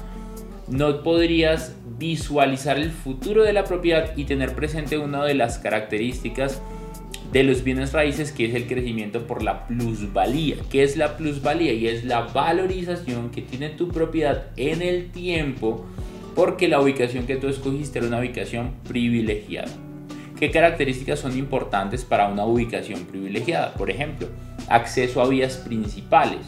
no 0.73 1.03
podrías 1.03 1.77
visualizar 1.99 2.79
el 2.79 2.91
futuro 2.91 3.43
de 3.45 3.53
la 3.53 3.65
propiedad 3.65 4.17
y 4.17 4.25
tener 4.25 4.55
presente 4.55 4.97
una 4.97 5.23
de 5.25 5.35
las 5.35 5.59
características 5.59 6.63
de 7.31 7.43
los 7.43 7.63
bienes 7.63 7.93
raíces 7.93 8.33
que 8.33 8.47
es 8.47 8.55
el 8.55 8.67
crecimiento 8.67 9.27
por 9.27 9.43
la 9.43 9.67
plusvalía. 9.67 10.57
¿Qué 10.71 10.83
es 10.83 10.97
la 10.97 11.17
plusvalía? 11.19 11.73
Y 11.75 11.89
es 11.89 12.05
la 12.05 12.23
valorización 12.23 13.31
que 13.31 13.43
tiene 13.43 13.69
tu 13.69 13.89
propiedad 13.89 14.47
en 14.57 14.83
el 14.83 15.11
tiempo 15.11 15.85
porque 16.35 16.69
la 16.69 16.81
ubicación 16.81 17.27
que 17.27 17.37
tú 17.37 17.49
escogiste 17.49 17.99
era 17.99 18.09
una 18.09 18.21
ubicación 18.21 18.73
privilegiada. 18.89 19.71
¿Qué 20.39 20.51
características 20.51 21.21
son 21.21 21.37
importantes 21.39 22.05
para 22.05 22.29
una 22.29 22.47
ubicación 22.47 23.05
privilegiada? 23.05 23.75
Por 23.75 23.91
ejemplo, 23.91 24.29
acceso 24.69 25.21
a 25.21 25.29
vías 25.29 25.59
principales, 25.59 26.41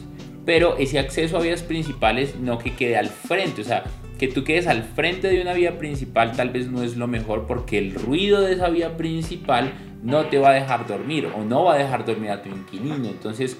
pero 0.46 0.78
ese 0.78 0.98
acceso 0.98 1.36
a 1.36 1.42
vías 1.42 1.62
principales 1.62 2.36
no 2.36 2.58
que 2.58 2.74
quede 2.74 2.96
al 2.96 3.08
frente, 3.08 3.62
o 3.62 3.64
sea, 3.64 3.84
que 4.18 4.28
tú 4.28 4.44
quedes 4.44 4.66
al 4.66 4.84
frente 4.84 5.28
de 5.28 5.40
una 5.40 5.52
vía 5.52 5.78
principal 5.78 6.32
tal 6.32 6.50
vez 6.50 6.68
no 6.68 6.82
es 6.82 6.96
lo 6.96 7.06
mejor 7.06 7.46
porque 7.46 7.78
el 7.78 7.94
ruido 7.94 8.40
de 8.40 8.54
esa 8.54 8.68
vía 8.68 8.96
principal 8.96 9.72
no 10.02 10.26
te 10.26 10.38
va 10.38 10.50
a 10.50 10.54
dejar 10.54 10.86
dormir 10.86 11.26
o 11.26 11.42
no 11.42 11.64
va 11.64 11.74
a 11.74 11.78
dejar 11.78 12.04
dormir 12.04 12.30
a 12.30 12.42
tu 12.42 12.48
inquilino. 12.48 13.08
Entonces, 13.08 13.56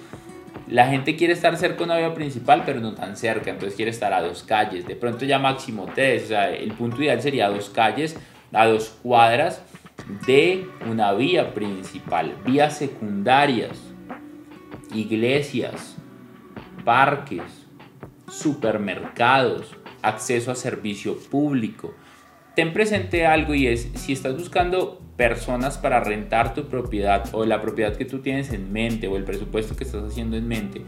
la 0.68 0.86
gente 0.86 1.16
quiere 1.16 1.32
estar 1.32 1.56
cerca 1.56 1.78
de 1.78 1.84
una 1.84 1.96
vía 1.96 2.14
principal, 2.14 2.62
pero 2.64 2.80
no 2.80 2.94
tan 2.94 3.16
cerca, 3.16 3.50
entonces 3.50 3.76
quiere 3.76 3.90
estar 3.90 4.12
a 4.12 4.22
dos 4.22 4.42
calles, 4.42 4.86
de 4.86 4.96
pronto 4.96 5.24
ya 5.24 5.38
máximo 5.38 5.86
tres, 5.94 6.24
o 6.24 6.28
sea, 6.28 6.50
el 6.50 6.72
punto 6.72 7.02
ideal 7.02 7.20
sería 7.20 7.48
dos 7.48 7.68
calles, 7.70 8.16
a 8.52 8.66
dos 8.66 8.96
cuadras 9.02 9.62
de 10.26 10.66
una 10.88 11.12
vía 11.12 11.52
principal, 11.52 12.34
vías 12.46 12.78
secundarias, 12.78 13.78
iglesias, 14.94 15.96
parques, 16.84 17.42
supermercados, 18.28 19.76
acceso 20.04 20.50
a 20.50 20.54
servicio 20.54 21.18
público. 21.18 21.94
Ten 22.54 22.72
presente 22.72 23.26
algo 23.26 23.54
y 23.54 23.66
es, 23.66 23.88
si 23.94 24.12
estás 24.12 24.36
buscando 24.36 25.00
personas 25.16 25.78
para 25.78 26.00
rentar 26.00 26.54
tu 26.54 26.68
propiedad 26.68 27.24
o 27.32 27.44
la 27.44 27.60
propiedad 27.60 27.96
que 27.96 28.04
tú 28.04 28.20
tienes 28.20 28.52
en 28.52 28.72
mente 28.72 29.08
o 29.08 29.16
el 29.16 29.24
presupuesto 29.24 29.74
que 29.74 29.84
estás 29.84 30.04
haciendo 30.04 30.36
en 30.36 30.46
mente 30.46 30.82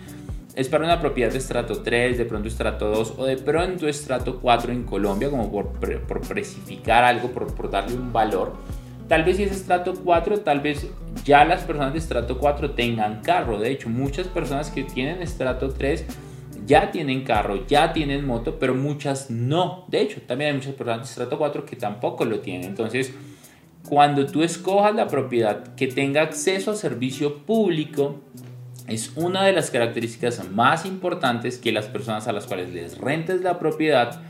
es 0.56 0.70
para 0.70 0.84
una 0.84 0.98
propiedad 0.98 1.30
de 1.30 1.38
estrato 1.38 1.82
3, 1.82 2.16
de 2.16 2.24
pronto 2.24 2.48
estrato 2.48 2.88
2 2.88 3.14
o 3.18 3.26
de 3.26 3.36
pronto 3.36 3.86
estrato 3.86 4.40
4 4.40 4.72
en 4.72 4.84
Colombia, 4.84 5.28
como 5.28 5.52
por, 5.52 5.68
por 5.68 6.20
precificar 6.26 7.04
algo, 7.04 7.30
por, 7.30 7.54
por 7.54 7.70
darle 7.70 7.94
un 7.94 8.10
valor. 8.10 8.54
Tal 9.06 9.22
vez 9.22 9.36
si 9.36 9.42
es 9.42 9.52
estrato 9.52 9.92
4, 10.02 10.40
tal 10.40 10.60
vez 10.60 10.88
ya 11.24 11.44
las 11.44 11.62
personas 11.62 11.92
de 11.92 11.98
estrato 11.98 12.38
4 12.38 12.70
tengan 12.70 13.20
carro. 13.20 13.58
De 13.58 13.70
hecho, 13.70 13.90
muchas 13.90 14.28
personas 14.28 14.70
que 14.70 14.82
tienen 14.82 15.20
estrato 15.20 15.68
3 15.68 16.06
ya 16.66 16.90
tienen 16.90 17.24
carro, 17.24 17.66
ya 17.66 17.92
tienen 17.92 18.26
moto, 18.26 18.58
pero 18.58 18.74
muchas 18.74 19.30
no. 19.30 19.84
De 19.88 20.00
hecho, 20.00 20.20
también 20.26 20.50
hay 20.50 20.56
muchas 20.56 20.74
personas 20.74 21.02
de 21.02 21.10
estrato 21.10 21.38
4 21.38 21.64
que 21.64 21.76
tampoco 21.76 22.24
lo 22.24 22.40
tienen. 22.40 22.68
Entonces, 22.68 23.12
cuando 23.88 24.26
tú 24.26 24.42
escojas 24.42 24.94
la 24.94 25.06
propiedad 25.06 25.74
que 25.74 25.86
tenga 25.86 26.22
acceso 26.22 26.72
a 26.72 26.74
servicio 26.74 27.38
público, 27.38 28.20
es 28.88 29.12
una 29.16 29.44
de 29.44 29.52
las 29.52 29.70
características 29.70 30.48
más 30.50 30.86
importantes 30.86 31.58
que 31.58 31.72
las 31.72 31.86
personas 31.86 32.28
a 32.28 32.32
las 32.32 32.46
cuales 32.46 32.72
les 32.72 32.98
rentes 32.98 33.42
la 33.42 33.58
propiedad 33.58 34.20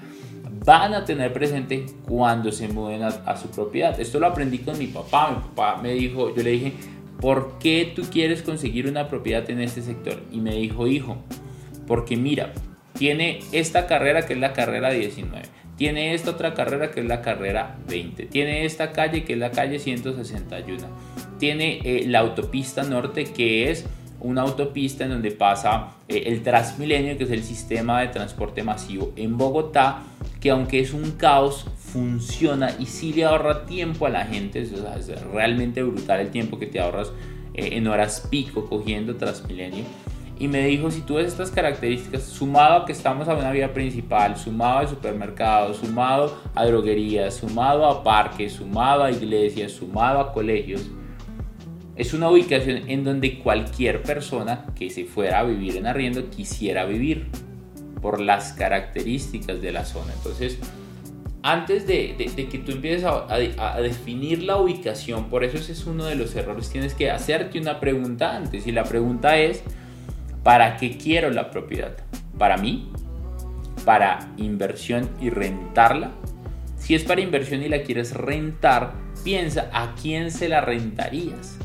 van 0.65 0.95
a 0.95 1.05
tener 1.05 1.33
presente 1.33 1.87
cuando 2.09 2.51
se 2.51 2.69
muden 2.69 3.03
a, 3.03 3.37
su 3.37 3.49
propiedad. 3.49 3.99
Esto 4.01 4.19
lo 4.19 4.27
aprendí 4.27 4.59
con 4.59 4.79
mi 4.79 4.87
papá. 4.87 5.31
Mi 5.31 5.37
papá 5.37 5.81
me 5.83 5.93
dijo, 5.93 6.35
yo 6.35 6.43
le 6.43 6.51
dije, 6.51 6.73
¿por 7.21 7.59
qué 7.59 7.93
tú 7.95 8.03
quieres 8.11 8.43
conseguir 8.43 8.89
una 8.89 9.09
propiedad 9.09 9.49
en 9.51 9.61
este 9.61 9.83
sector? 9.83 10.21
Y 10.33 10.41
me 10.41 10.55
dijo, 10.55 10.87
hijo, 10.87 11.19
porque 11.87 12.17
mira, 12.17 12.53
tiene 12.95 13.41
esta 13.53 13.87
carrera 13.87 14.27
que 14.27 14.33
es 14.35 14.41
la 14.41 14.53
carrera 14.53 14.91
19 14.91 15.57
tiene 15.77 16.15
esta 16.15 16.31
otra 16.31 16.55
carrera 16.55 16.91
que 16.91 17.01
es 17.01 17.07
la 17.07 17.21
carrera 17.21 17.77
20. 17.89 18.27
Tiene 18.27 18.65
esta 18.65 18.93
calle 18.93 19.25
que 19.25 19.35
es 19.35 19.39
la 19.39 19.51
calle 19.51 19.79
161. 19.79 20.87
Tiene 21.39 21.81
eh, 21.85 22.05
la 22.07 22.21
autopista 22.21 22.83
norte 22.83 23.25
que 23.25 23.71
es 23.71 23.85
una 24.19 24.43
autopista 24.43 25.05
en 25.05 25.11
donde 25.11 25.31
pasa 25.33 25.89
eh, 26.09 26.25
el 26.27 26.43
Transmilenio, 26.43 27.19
que 27.19 27.25
es 27.25 27.31
el 27.31 27.43
sistema 27.45 28.01
de 28.01 28.09
transporte 28.09 28.63
masivo 28.63 29.13
en 29.17 29.37
Bogotá, 29.37 30.03
que 30.41 30.51
aunque 30.51 30.81
es 30.81 30.95
un 30.95 31.13
caos, 31.13 31.67
funciona 31.77 32.75
y 32.79 32.87
sí 32.87 33.13
le 33.13 33.27
ahorra 33.27 33.67
tiempo 33.67 34.07
a 34.07 34.11
la 34.11 34.25
gente. 34.25 34.63
es 34.63 34.73
realmente 35.31 35.83
brutal 35.83 36.21
el 36.21 36.31
tiempo 36.31 36.59
que 36.59 36.67
te 36.67 36.81
ahorras 36.81 37.13
eh, 37.53 37.69
en 37.73 37.87
horas 37.87 38.27
pico 38.31 38.67
cogiendo 38.67 39.17
Transmilenio 39.17 39.85
y 40.39 40.49
me 40.49 40.67
dijo, 40.67 40.91
si 40.91 41.01
tú 41.01 41.15
ves 41.15 41.29
estas 41.29 41.51
características, 41.51 42.23
sumado 42.25 42.83
a 42.83 42.87
que 42.87 42.93
estamos 42.93 43.29
a 43.29 43.35
una 43.35 43.51
vía 43.53 43.73
principal, 43.73 44.37
sumado 44.37 44.79
a 44.79 44.87
supermercados, 44.87 45.79
sumado 45.79 46.37
a 46.55 46.65
droguerías, 46.67 47.35
sumado 47.35 47.87
a 47.87 48.03
parques, 48.03 48.53
sumado 48.53 49.05
a 49.05 49.11
iglesias, 49.11 49.73
sumado 49.73 50.21
a 50.21 50.33
colegios, 50.33 50.91
es 51.97 52.13
una 52.13 52.29
ubicación 52.29 52.89
en 52.89 53.05
donde 53.05 53.39
cualquier 53.39 54.03
persona 54.03 54.67
que 54.75 54.91
se 54.91 55.05
fuera 55.05 55.41
a 55.41 55.45
vivir 55.45 55.77
en 55.77 55.87
arriendo 55.87 56.29
quisiera 56.29 56.85
vivir 56.85 57.29
por 58.03 58.21
las 58.21 58.53
características 58.53 59.63
de 59.63 59.73
la 59.73 59.87
zona. 59.87 60.13
Entonces, 60.13 60.59
antes 61.43 61.87
de, 61.87 62.17
que 62.51 62.59
tú 62.59 62.73
empieces 62.73 63.05
a, 63.05 63.81
definir 63.81 64.43
la 64.43 64.57
ubicación, 64.59 65.31
por 65.31 65.45
eso 65.45 65.57
ese 65.57 65.73
es 65.73 65.87
uno 65.87 66.05
de 66.05 66.17
los 66.17 66.35
errores, 66.35 66.69
tienes 66.69 66.93
que 66.93 67.11
hacerte 67.11 67.59
una 67.59 67.81
pregunta 67.81 68.37
antes 68.37 68.67
y 68.67 68.73
la 68.73 68.85
pregunta 68.85 69.39
es, 69.39 69.63
¿para 70.47 70.77
qué 70.77 70.97
quiero 70.97 71.31
la 71.31 71.51
propiedad? 71.51 71.97
¿Para 72.39 72.57
mí? 72.57 72.89
¿Para 73.85 74.33
inversión 74.37 75.11
y 75.21 75.29
rentarla? 75.29 76.13
Si 76.79 76.95
es 76.95 77.03
para 77.03 77.21
inversión 77.21 77.65
y 77.65 77.69
la 77.69 77.83
quieres 77.83 78.15
rentar, 78.15 78.93
piensa 79.25 79.69
a 79.73 79.97
quién 80.01 80.31
se 80.31 80.49
la 80.49 80.61
rentarías. 80.61 81.59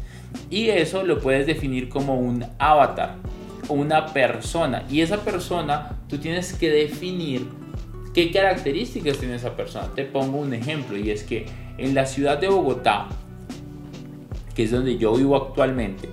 Y 0.49 0.69
eso 0.69 1.03
lo 1.03 1.19
puedes 1.19 1.45
definir 1.45 1.89
como 1.89 2.19
un 2.19 2.43
avatar, 2.57 3.17
una 3.69 4.07
persona. 4.07 4.83
Y 4.89 5.01
esa 5.01 5.23
persona 5.23 5.99
tú 6.09 6.17
tienes 6.17 6.51
que 6.53 6.71
definir 6.71 7.47
¿Qué 8.15 8.31
características 8.31 9.19
tiene 9.19 9.35
esa 9.35 9.55
persona? 9.55 9.89
Te 9.95 10.05
pongo 10.05 10.39
un 10.39 10.55
ejemplo 10.55 10.97
y 10.97 11.11
es 11.11 11.23
que 11.23 11.45
en 11.77 11.93
la 11.93 12.07
ciudad 12.07 12.39
de 12.39 12.49
Bogotá, 12.49 13.07
que 14.55 14.63
es 14.63 14.71
donde 14.71 14.97
yo 14.97 15.15
vivo 15.15 15.37
actualmente, 15.37 16.09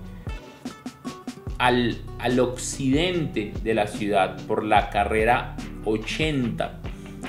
al, 1.59 1.97
al 2.19 2.41
occidente 2.41 3.53
de 3.63 3.75
la 3.75 3.87
ciudad, 3.87 4.37
por 4.47 4.65
la 4.65 4.91
carrera 4.91 5.57
80, 5.85 6.81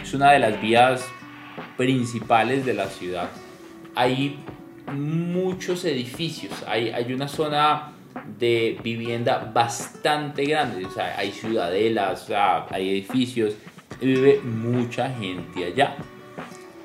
es 0.02 0.14
una 0.14 0.32
de 0.32 0.40
las 0.40 0.62
vías 0.62 1.06
principales 1.78 2.66
de 2.66 2.74
la 2.74 2.88
ciudad, 2.88 3.30
hay 3.96 4.40
muchos 4.94 5.86
edificios, 5.86 6.54
hay, 6.68 6.90
hay 6.90 7.14
una 7.14 7.28
zona 7.28 7.94
de 8.40 8.80
vivienda 8.84 9.52
bastante 9.54 10.46
grande, 10.46 10.86
o 10.86 10.92
sea, 10.92 11.18
hay 11.18 11.32
ciudadelas, 11.32 12.30
hay 12.72 12.90
edificios 12.90 13.56
vive 14.02 14.40
mucha 14.42 15.10
gente 15.10 15.66
allá. 15.66 15.96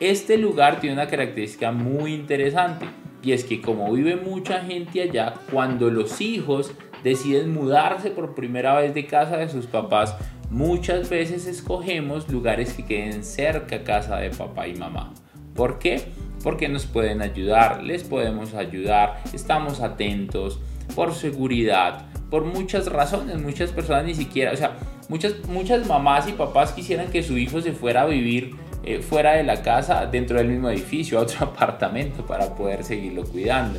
Este 0.01 0.37
lugar 0.37 0.81
tiene 0.81 0.95
una 0.95 1.07
característica 1.07 1.73
muy 1.73 2.15
interesante 2.15 2.87
y 3.23 3.33
es 3.33 3.45
que 3.45 3.61
como 3.61 3.93
vive 3.93 4.17
mucha 4.17 4.61
gente 4.61 5.03
allá, 5.03 5.35
cuando 5.51 5.91
los 5.91 6.21
hijos 6.21 6.73
deciden 7.05 7.55
mudarse 7.55 8.11
por 8.11 8.35
primera 8.35 8.75
vez 8.75 8.93
de 8.95 9.07
casa 9.07 9.37
de 9.37 9.49
sus 9.49 9.67
papás, 9.67 10.17
muchas 10.51 11.09
veces 11.09 11.47
escogemos 11.47 12.29
lugares 12.29 12.73
que 12.73 12.85
queden 12.85 13.23
cerca 13.23 13.77
a 13.77 13.85
casa 13.85 14.17
de 14.17 14.31
papá 14.31 14.67
y 14.67 14.75
mamá. 14.75 15.15
¿Por 15.55 15.79
qué? 15.79 16.03
Porque 16.43 16.69
nos 16.69 16.87
pueden 16.87 17.23
ayudar, 17.23 17.85
les 17.85 18.03
podemos 18.03 18.55
ayudar, 18.55 19.23
estamos 19.33 19.81
atentos, 19.81 20.59
por 20.97 21.15
seguridad, 21.15 22.07
por 22.29 22.45
muchas 22.45 22.91
razones. 22.91 23.41
Muchas 23.41 23.71
personas 23.71 24.05
ni 24.05 24.15
siquiera, 24.15 24.53
o 24.53 24.57
sea, 24.57 24.77
Muchas, 25.09 25.35
muchas 25.49 25.87
mamás 25.87 26.29
y 26.29 26.33
papás 26.33 26.73
quisieran 26.73 27.11
que 27.11 27.23
su 27.23 27.37
hijo 27.37 27.61
se 27.61 27.73
fuera 27.73 28.03
a 28.03 28.07
vivir 28.07 28.57
eh, 28.85 29.01
fuera 29.01 29.33
de 29.33 29.43
la 29.43 29.63
casa, 29.63 30.07
dentro 30.07 30.39
del 30.39 30.49
mismo 30.49 30.71
edificio, 30.71 31.19
a 31.19 31.23
otro 31.23 31.45
apartamento, 31.47 32.25
para 32.25 32.55
poder 32.55 32.85
seguirlo 32.85 33.25
cuidando. 33.25 33.79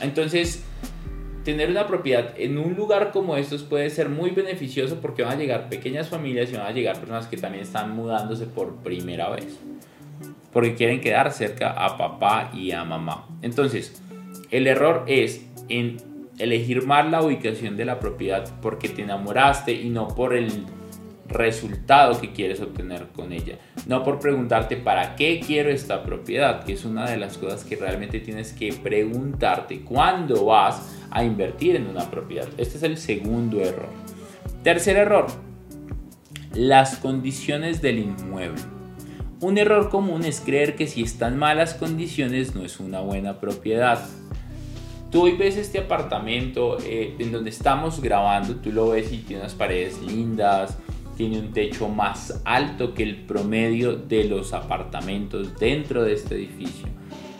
Entonces, 0.00 0.64
tener 1.48 1.70
una 1.70 1.86
propiedad 1.86 2.34
en 2.36 2.58
un 2.58 2.74
lugar 2.74 3.10
como 3.10 3.34
estos 3.38 3.62
puede 3.62 3.88
ser 3.88 4.10
muy 4.10 4.32
beneficioso 4.32 4.98
porque 5.00 5.22
van 5.22 5.32
a 5.32 5.36
llegar 5.36 5.70
pequeñas 5.70 6.10
familias 6.10 6.50
y 6.52 6.56
van 6.58 6.66
a 6.66 6.72
llegar 6.72 6.98
personas 6.98 7.26
que 7.26 7.38
también 7.38 7.64
están 7.64 7.96
mudándose 7.96 8.44
por 8.44 8.74
primera 8.82 9.30
vez. 9.30 9.58
Porque 10.52 10.74
quieren 10.74 11.00
quedar 11.00 11.32
cerca 11.32 11.70
a 11.70 11.96
papá 11.96 12.50
y 12.52 12.72
a 12.72 12.84
mamá. 12.84 13.26
Entonces, 13.40 14.02
el 14.50 14.66
error 14.66 15.04
es 15.06 15.46
en 15.70 15.96
elegir 16.38 16.84
mal 16.84 17.10
la 17.10 17.22
ubicación 17.22 17.78
de 17.78 17.86
la 17.86 17.98
propiedad 17.98 18.46
porque 18.60 18.90
te 18.90 19.00
enamoraste 19.00 19.72
y 19.72 19.88
no 19.88 20.08
por 20.08 20.34
el 20.34 20.66
resultado 21.28 22.20
que 22.20 22.32
quieres 22.32 22.60
obtener 22.60 23.08
con 23.08 23.32
ella. 23.32 23.58
No 23.86 24.02
por 24.02 24.18
preguntarte 24.18 24.76
para 24.76 25.16
qué 25.16 25.40
quiero 25.44 25.70
esta 25.70 26.02
propiedad, 26.02 26.64
que 26.64 26.72
es 26.72 26.84
una 26.84 27.08
de 27.08 27.16
las 27.16 27.38
cosas 27.38 27.64
que 27.64 27.76
realmente 27.76 28.20
tienes 28.20 28.52
que 28.52 28.72
preguntarte 28.72 29.82
cuando 29.82 30.46
vas 30.46 30.96
a 31.10 31.24
invertir 31.24 31.76
en 31.76 31.86
una 31.86 32.10
propiedad. 32.10 32.48
Este 32.56 32.78
es 32.78 32.82
el 32.82 32.96
segundo 32.96 33.60
error. 33.60 33.88
Tercer 34.62 34.96
error, 34.96 35.26
las 36.54 36.96
condiciones 36.96 37.80
del 37.82 37.98
inmueble. 38.00 38.60
Un 39.40 39.56
error 39.56 39.88
común 39.88 40.24
es 40.24 40.40
creer 40.40 40.74
que 40.74 40.88
si 40.88 41.02
están 41.02 41.38
malas 41.38 41.74
condiciones 41.74 42.56
no 42.56 42.64
es 42.64 42.80
una 42.80 43.00
buena 43.00 43.38
propiedad. 43.38 44.00
Tú 45.12 45.22
hoy 45.22 45.36
ves 45.36 45.56
este 45.56 45.78
apartamento 45.78 46.76
eh, 46.80 47.14
en 47.18 47.32
donde 47.32 47.50
estamos 47.50 48.02
grabando, 48.02 48.56
tú 48.56 48.72
lo 48.72 48.90
ves 48.90 49.12
y 49.12 49.18
tiene 49.18 49.42
unas 49.42 49.54
paredes 49.54 50.02
lindas, 50.02 50.76
tiene 51.18 51.40
un 51.40 51.52
techo 51.52 51.88
más 51.88 52.40
alto 52.44 52.94
que 52.94 53.02
el 53.02 53.16
promedio 53.16 53.96
de 53.96 54.22
los 54.22 54.52
apartamentos 54.52 55.58
dentro 55.58 56.04
de 56.04 56.12
este 56.12 56.36
edificio. 56.36 56.86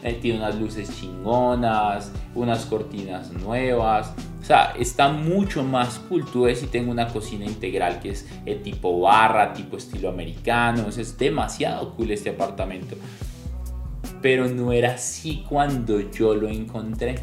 Eh, 0.03 0.19
tiene 0.21 0.41
unas 0.41 0.57
luces 0.57 0.91
chingonas, 0.99 2.11
unas 2.35 2.67
cortinas 2.67 3.33
nuevas. 3.33 4.13
O 4.43 4.45
sea, 4.45 4.75
está 4.77 5.11
mucho 5.11 5.63
más 5.63 6.01
cool. 6.09 6.25
Tú 6.25 6.43
ves 6.43 6.61
y 6.65 6.67
tengo 6.67 6.91
una 6.91 7.07
cocina 7.07 7.45
integral 7.45 8.01
que 8.01 8.11
es 8.11 8.29
eh, 8.47 8.57
tipo 8.57 8.99
barra, 8.99 9.53
tipo 9.53 9.77
estilo 9.77 10.09
americano. 10.09 10.89
es 10.89 11.17
demasiado 11.17 11.95
cool 11.95 12.11
este 12.11 12.31
apartamento. 12.31 12.97
Pero 14.21 14.49
no 14.49 14.73
era 14.73 14.95
así 14.95 15.45
cuando 15.49 16.01
yo 16.11 16.35
lo 16.35 16.49
encontré. 16.49 17.15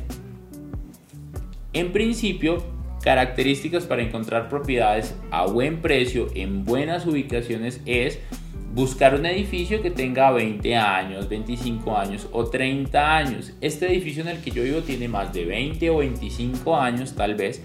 En 1.73 1.91
principio, 1.91 2.74
características 3.05 3.85
para 3.85 4.01
encontrar 4.01 4.49
propiedades 4.49 5.15
a 5.29 5.45
buen 5.45 5.79
precio 5.79 6.27
en 6.33 6.65
buenas 6.65 7.05
ubicaciones 7.05 7.79
es 7.85 8.17
buscar 8.73 9.13
un 9.13 9.27
edificio 9.27 9.83
que 9.83 9.91
tenga 9.91 10.31
20 10.31 10.75
años, 10.75 11.29
25 11.29 11.95
años 11.95 12.27
o 12.31 12.45
30 12.45 13.15
años. 13.15 13.53
Este 13.61 13.85
edificio 13.85 14.23
en 14.23 14.29
el 14.29 14.41
que 14.41 14.49
yo 14.49 14.63
vivo 14.63 14.81
tiene 14.81 15.07
más 15.07 15.31
de 15.31 15.45
20 15.45 15.87
o 15.91 15.97
25 15.97 16.75
años 16.75 17.13
tal 17.13 17.35
vez 17.35 17.61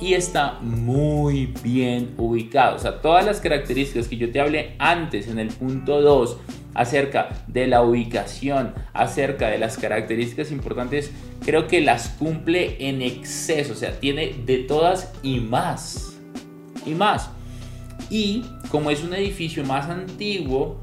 y 0.00 0.14
está 0.14 0.60
muy 0.60 1.52
bien 1.64 2.14
ubicado. 2.16 2.76
O 2.76 2.78
sea, 2.78 3.00
todas 3.02 3.26
las 3.26 3.40
características 3.40 4.06
que 4.06 4.16
yo 4.16 4.30
te 4.30 4.40
hablé 4.40 4.76
antes 4.78 5.26
en 5.26 5.40
el 5.40 5.48
punto 5.48 6.00
2 6.00 6.38
acerca 6.74 7.28
de 7.46 7.66
la 7.66 7.82
ubicación, 7.82 8.74
acerca 8.92 9.48
de 9.48 9.58
las 9.58 9.78
características 9.78 10.52
importantes, 10.52 11.10
creo 11.44 11.66
que 11.66 11.80
las 11.80 12.10
cumple 12.10 12.76
en 12.88 13.02
exceso, 13.02 13.72
o 13.72 13.76
sea, 13.76 13.98
tiene 13.98 14.34
de 14.44 14.58
todas 14.58 15.12
y 15.22 15.40
más. 15.40 16.18
Y 16.86 16.94
más. 16.94 17.30
Y 18.10 18.44
como 18.70 18.90
es 18.90 19.02
un 19.02 19.14
edificio 19.14 19.64
más 19.64 19.88
antiguo, 19.88 20.80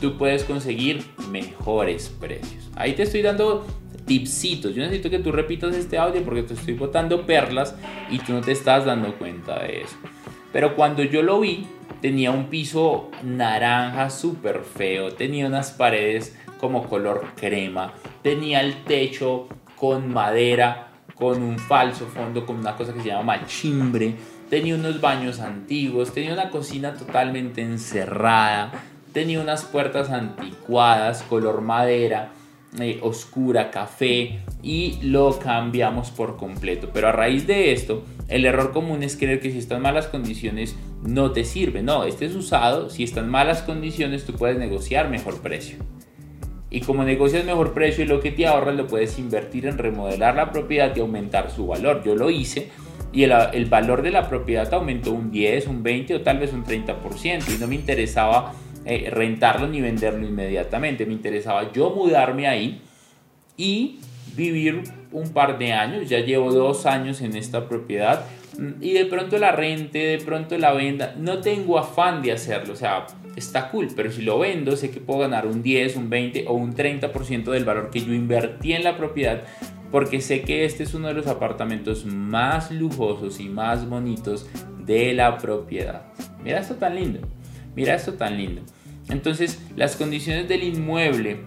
tú 0.00 0.16
puedes 0.16 0.44
conseguir 0.44 1.04
mejores 1.30 2.08
precios. 2.08 2.70
Ahí 2.76 2.94
te 2.94 3.04
estoy 3.04 3.22
dando 3.22 3.66
tipsitos. 4.04 4.74
Yo 4.74 4.82
necesito 4.82 5.10
que 5.10 5.18
tú 5.18 5.32
repitas 5.32 5.74
este 5.74 5.98
audio 5.98 6.22
porque 6.24 6.42
te 6.42 6.54
estoy 6.54 6.74
botando 6.74 7.26
perlas 7.26 7.74
y 8.10 8.18
tú 8.18 8.32
no 8.32 8.40
te 8.40 8.52
estás 8.52 8.84
dando 8.84 9.16
cuenta 9.16 9.60
de 9.60 9.82
eso. 9.82 9.96
Pero 10.54 10.76
cuando 10.76 11.02
yo 11.02 11.20
lo 11.22 11.40
vi, 11.40 11.66
tenía 12.00 12.30
un 12.30 12.46
piso 12.46 13.10
naranja 13.24 14.08
súper 14.08 14.60
feo, 14.60 15.12
tenía 15.12 15.48
unas 15.48 15.72
paredes 15.72 16.38
como 16.60 16.86
color 16.88 17.32
crema, 17.34 17.92
tenía 18.22 18.60
el 18.60 18.84
techo 18.84 19.48
con 19.74 20.12
madera, 20.12 20.92
con 21.16 21.42
un 21.42 21.58
falso 21.58 22.06
fondo, 22.06 22.46
con 22.46 22.54
una 22.54 22.76
cosa 22.76 22.94
que 22.94 23.00
se 23.00 23.08
llama 23.08 23.36
machimbre, 23.36 24.14
tenía 24.48 24.76
unos 24.76 25.00
baños 25.00 25.40
antiguos, 25.40 26.14
tenía 26.14 26.32
una 26.32 26.50
cocina 26.50 26.94
totalmente 26.94 27.60
encerrada, 27.60 28.70
tenía 29.12 29.40
unas 29.40 29.64
puertas 29.64 30.08
anticuadas, 30.10 31.24
color 31.24 31.62
madera, 31.62 32.30
eh, 32.80 32.98
oscura, 33.02 33.70
café, 33.70 34.40
y 34.62 34.98
lo 35.02 35.38
cambiamos 35.38 36.10
por 36.10 36.36
completo. 36.36 36.90
Pero 36.92 37.08
a 37.08 37.12
raíz 37.12 37.46
de 37.46 37.72
esto, 37.72 38.04
el 38.28 38.46
error 38.46 38.72
común 38.72 39.02
es 39.02 39.16
creer 39.16 39.40
que 39.40 39.50
si 39.50 39.58
están 39.58 39.82
malas 39.82 40.08
condiciones 40.08 40.76
no 41.02 41.32
te 41.32 41.44
sirve. 41.44 41.82
No, 41.82 42.04
este 42.04 42.26
es 42.26 42.34
usado, 42.34 42.90
si 42.90 43.04
están 43.04 43.28
malas 43.28 43.62
condiciones 43.62 44.24
tú 44.24 44.32
puedes 44.32 44.58
negociar 44.58 45.08
mejor 45.08 45.40
precio. 45.40 45.78
Y 46.70 46.80
como 46.80 47.04
negocias 47.04 47.44
mejor 47.44 47.72
precio 47.72 48.04
y 48.04 48.08
lo 48.08 48.20
que 48.20 48.32
te 48.32 48.46
ahorras 48.46 48.74
lo 48.74 48.88
puedes 48.88 49.18
invertir 49.18 49.66
en 49.66 49.78
remodelar 49.78 50.34
la 50.34 50.50
propiedad 50.50 50.94
y 50.96 51.00
aumentar 51.00 51.50
su 51.50 51.68
valor. 51.68 52.02
Yo 52.04 52.16
lo 52.16 52.30
hice 52.30 52.70
y 53.12 53.22
el, 53.22 53.66
valor 53.66 54.02
de 54.02 54.10
la 54.10 54.28
propiedad 54.28 54.74
aumentó 54.74 55.12
un 55.12 55.30
10, 55.30 55.68
un 55.68 55.84
20 55.84 56.16
o 56.16 56.20
tal 56.22 56.40
vez 56.40 56.52
un 56.52 56.64
30% 56.64 57.54
y 57.54 57.58
no 57.58 57.68
me 57.68 57.76
interesaba 57.76 58.54
eh, 58.84 59.08
rentarlo 59.10 59.68
ni 59.68 59.80
venderlo 59.80 60.26
inmediatamente. 60.26 61.06
Me 61.06 61.12
interesaba 61.12 61.72
yo 61.72 61.90
mudarme 61.90 62.46
ahí 62.46 62.80
y 63.56 63.98
vivir 64.36 64.82
un 65.12 65.30
par 65.30 65.58
de 65.58 65.72
años. 65.72 66.08
Ya 66.08 66.20
llevo 66.20 66.52
dos 66.52 66.86
años 66.86 67.20
en 67.20 67.36
esta 67.36 67.68
propiedad 67.68 68.24
y 68.80 68.92
de 68.92 69.06
pronto 69.06 69.38
la 69.38 69.52
rente, 69.52 69.98
de 69.98 70.18
pronto 70.18 70.56
la 70.58 70.72
venda. 70.72 71.14
No 71.18 71.40
tengo 71.40 71.78
afán 71.78 72.22
de 72.22 72.32
hacerlo, 72.32 72.74
o 72.74 72.76
sea, 72.76 73.06
está 73.36 73.70
cool, 73.70 73.88
pero 73.94 74.10
si 74.10 74.22
lo 74.22 74.38
vendo, 74.38 74.76
sé 74.76 74.90
que 74.90 75.00
puedo 75.00 75.20
ganar 75.20 75.46
un 75.46 75.62
10, 75.62 75.96
un 75.96 76.10
20 76.10 76.44
o 76.48 76.54
un 76.54 76.74
30% 76.74 77.44
del 77.50 77.64
valor 77.64 77.90
que 77.90 78.00
yo 78.00 78.12
invertí 78.12 78.72
en 78.72 78.84
la 78.84 78.96
propiedad, 78.96 79.42
porque 79.90 80.20
sé 80.20 80.42
que 80.42 80.64
este 80.64 80.82
es 80.82 80.94
uno 80.94 81.08
de 81.08 81.14
los 81.14 81.26
apartamentos 81.26 82.04
más 82.04 82.70
lujosos 82.70 83.40
y 83.40 83.48
más 83.48 83.88
bonitos 83.88 84.48
de 84.84 85.14
la 85.14 85.38
propiedad. 85.38 86.02
Mira 86.42 86.60
esto 86.60 86.74
tan 86.74 86.94
lindo, 86.94 87.20
mira 87.74 87.94
esto 87.94 88.14
tan 88.14 88.36
lindo. 88.36 88.62
Entonces, 89.08 89.60
las 89.76 89.96
condiciones 89.96 90.48
del 90.48 90.62
inmueble 90.62 91.44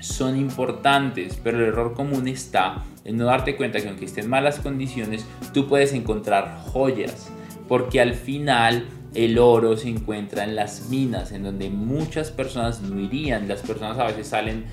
son 0.00 0.36
importantes, 0.36 1.40
pero 1.42 1.58
el 1.58 1.64
error 1.64 1.94
común 1.94 2.28
está 2.28 2.84
en 3.04 3.16
no 3.16 3.26
darte 3.26 3.56
cuenta 3.56 3.80
que 3.80 3.88
aunque 3.88 4.04
estén 4.04 4.28
malas 4.28 4.58
condiciones, 4.58 5.24
tú 5.54 5.68
puedes 5.68 5.92
encontrar 5.92 6.58
joyas, 6.72 7.30
porque 7.68 8.00
al 8.00 8.14
final 8.14 8.86
el 9.14 9.38
oro 9.38 9.76
se 9.76 9.88
encuentra 9.88 10.44
en 10.44 10.56
las 10.56 10.88
minas, 10.90 11.32
en 11.32 11.42
donde 11.42 11.70
muchas 11.70 12.30
personas 12.30 12.82
no 12.82 13.00
irían, 13.00 13.48
las 13.48 13.62
personas 13.62 13.98
a 13.98 14.04
veces 14.04 14.28
salen 14.28 14.64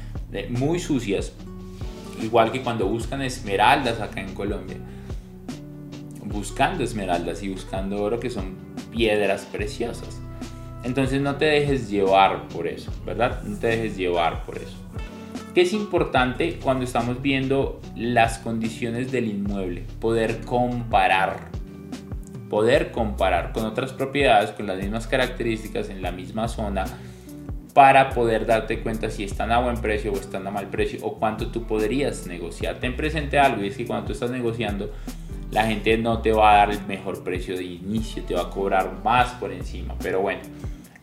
muy 0.50 0.80
sucias, 0.80 1.32
igual 2.22 2.52
que 2.52 2.62
cuando 2.62 2.88
buscan 2.88 3.22
esmeraldas 3.22 4.02
acá 4.02 4.20
en 4.20 4.34
Colombia, 4.34 4.78
buscando 6.26 6.84
esmeraldas 6.84 7.44
y 7.44 7.50
buscando 7.50 8.02
oro 8.02 8.20
que 8.20 8.30
son 8.30 8.56
piedras 8.92 9.46
preciosas. 9.46 10.23
Entonces 10.84 11.22
no 11.22 11.36
te 11.36 11.46
dejes 11.46 11.90
llevar 11.90 12.48
por 12.50 12.68
eso, 12.68 12.92
¿verdad? 13.06 13.42
No 13.44 13.58
te 13.58 13.68
dejes 13.68 13.98
llevar 13.98 14.44
por 14.44 14.58
eso. 14.58 14.78
¿Qué 15.54 15.62
es 15.62 15.74
importante 15.74 16.60
cuando 16.62 16.84
estamos 16.84 17.22
viendo 17.22 17.80
las 17.96 18.40
condiciones 18.40 19.12
del 19.12 19.28
inmueble? 19.28 19.86
Poder 20.00 20.42
comparar. 20.42 21.52
Poder 22.50 22.92
comparar 22.92 23.52
con 23.54 23.66
otras 23.66 23.94
propiedades 23.94 24.52
con 24.52 24.68
las 24.68 24.78
mismas 24.78 25.08
características 25.08 25.90
en 25.90 26.02
la 26.02 26.12
misma 26.12 26.48
zona 26.48 26.86
para 27.74 28.12
poder 28.12 28.46
darte 28.46 28.82
cuenta 28.82 29.10
si 29.10 29.24
están 29.24 29.52
a 29.52 29.60
buen 29.60 29.78
precio 29.78 30.12
o 30.12 30.16
están 30.16 30.46
a 30.46 30.52
mal 30.52 30.68
precio 30.68 31.00
o 31.04 31.16
cuánto 31.16 31.48
tú 31.48 31.66
podrías 31.66 32.28
negociar. 32.28 32.80
Ten 32.80 32.96
presente 32.96 33.40
algo 33.40 33.64
y 33.64 33.68
es 33.68 33.78
que 33.78 33.86
cuando 33.86 34.08
tú 34.08 34.14
estás 34.14 34.30
negociando 34.30 34.92
la 35.52 35.68
gente 35.68 35.98
no 35.98 36.20
te 36.20 36.32
va 36.32 36.54
a 36.54 36.58
dar 36.58 36.72
el 36.72 36.84
mejor 36.88 37.24
precio 37.24 37.56
de 37.56 37.64
inicio, 37.64 38.24
te 38.24 38.34
va 38.34 38.42
a 38.42 38.50
cobrar 38.50 39.04
más 39.04 39.34
por 39.34 39.52
encima. 39.52 39.96
Pero 40.02 40.22
bueno, 40.22 40.42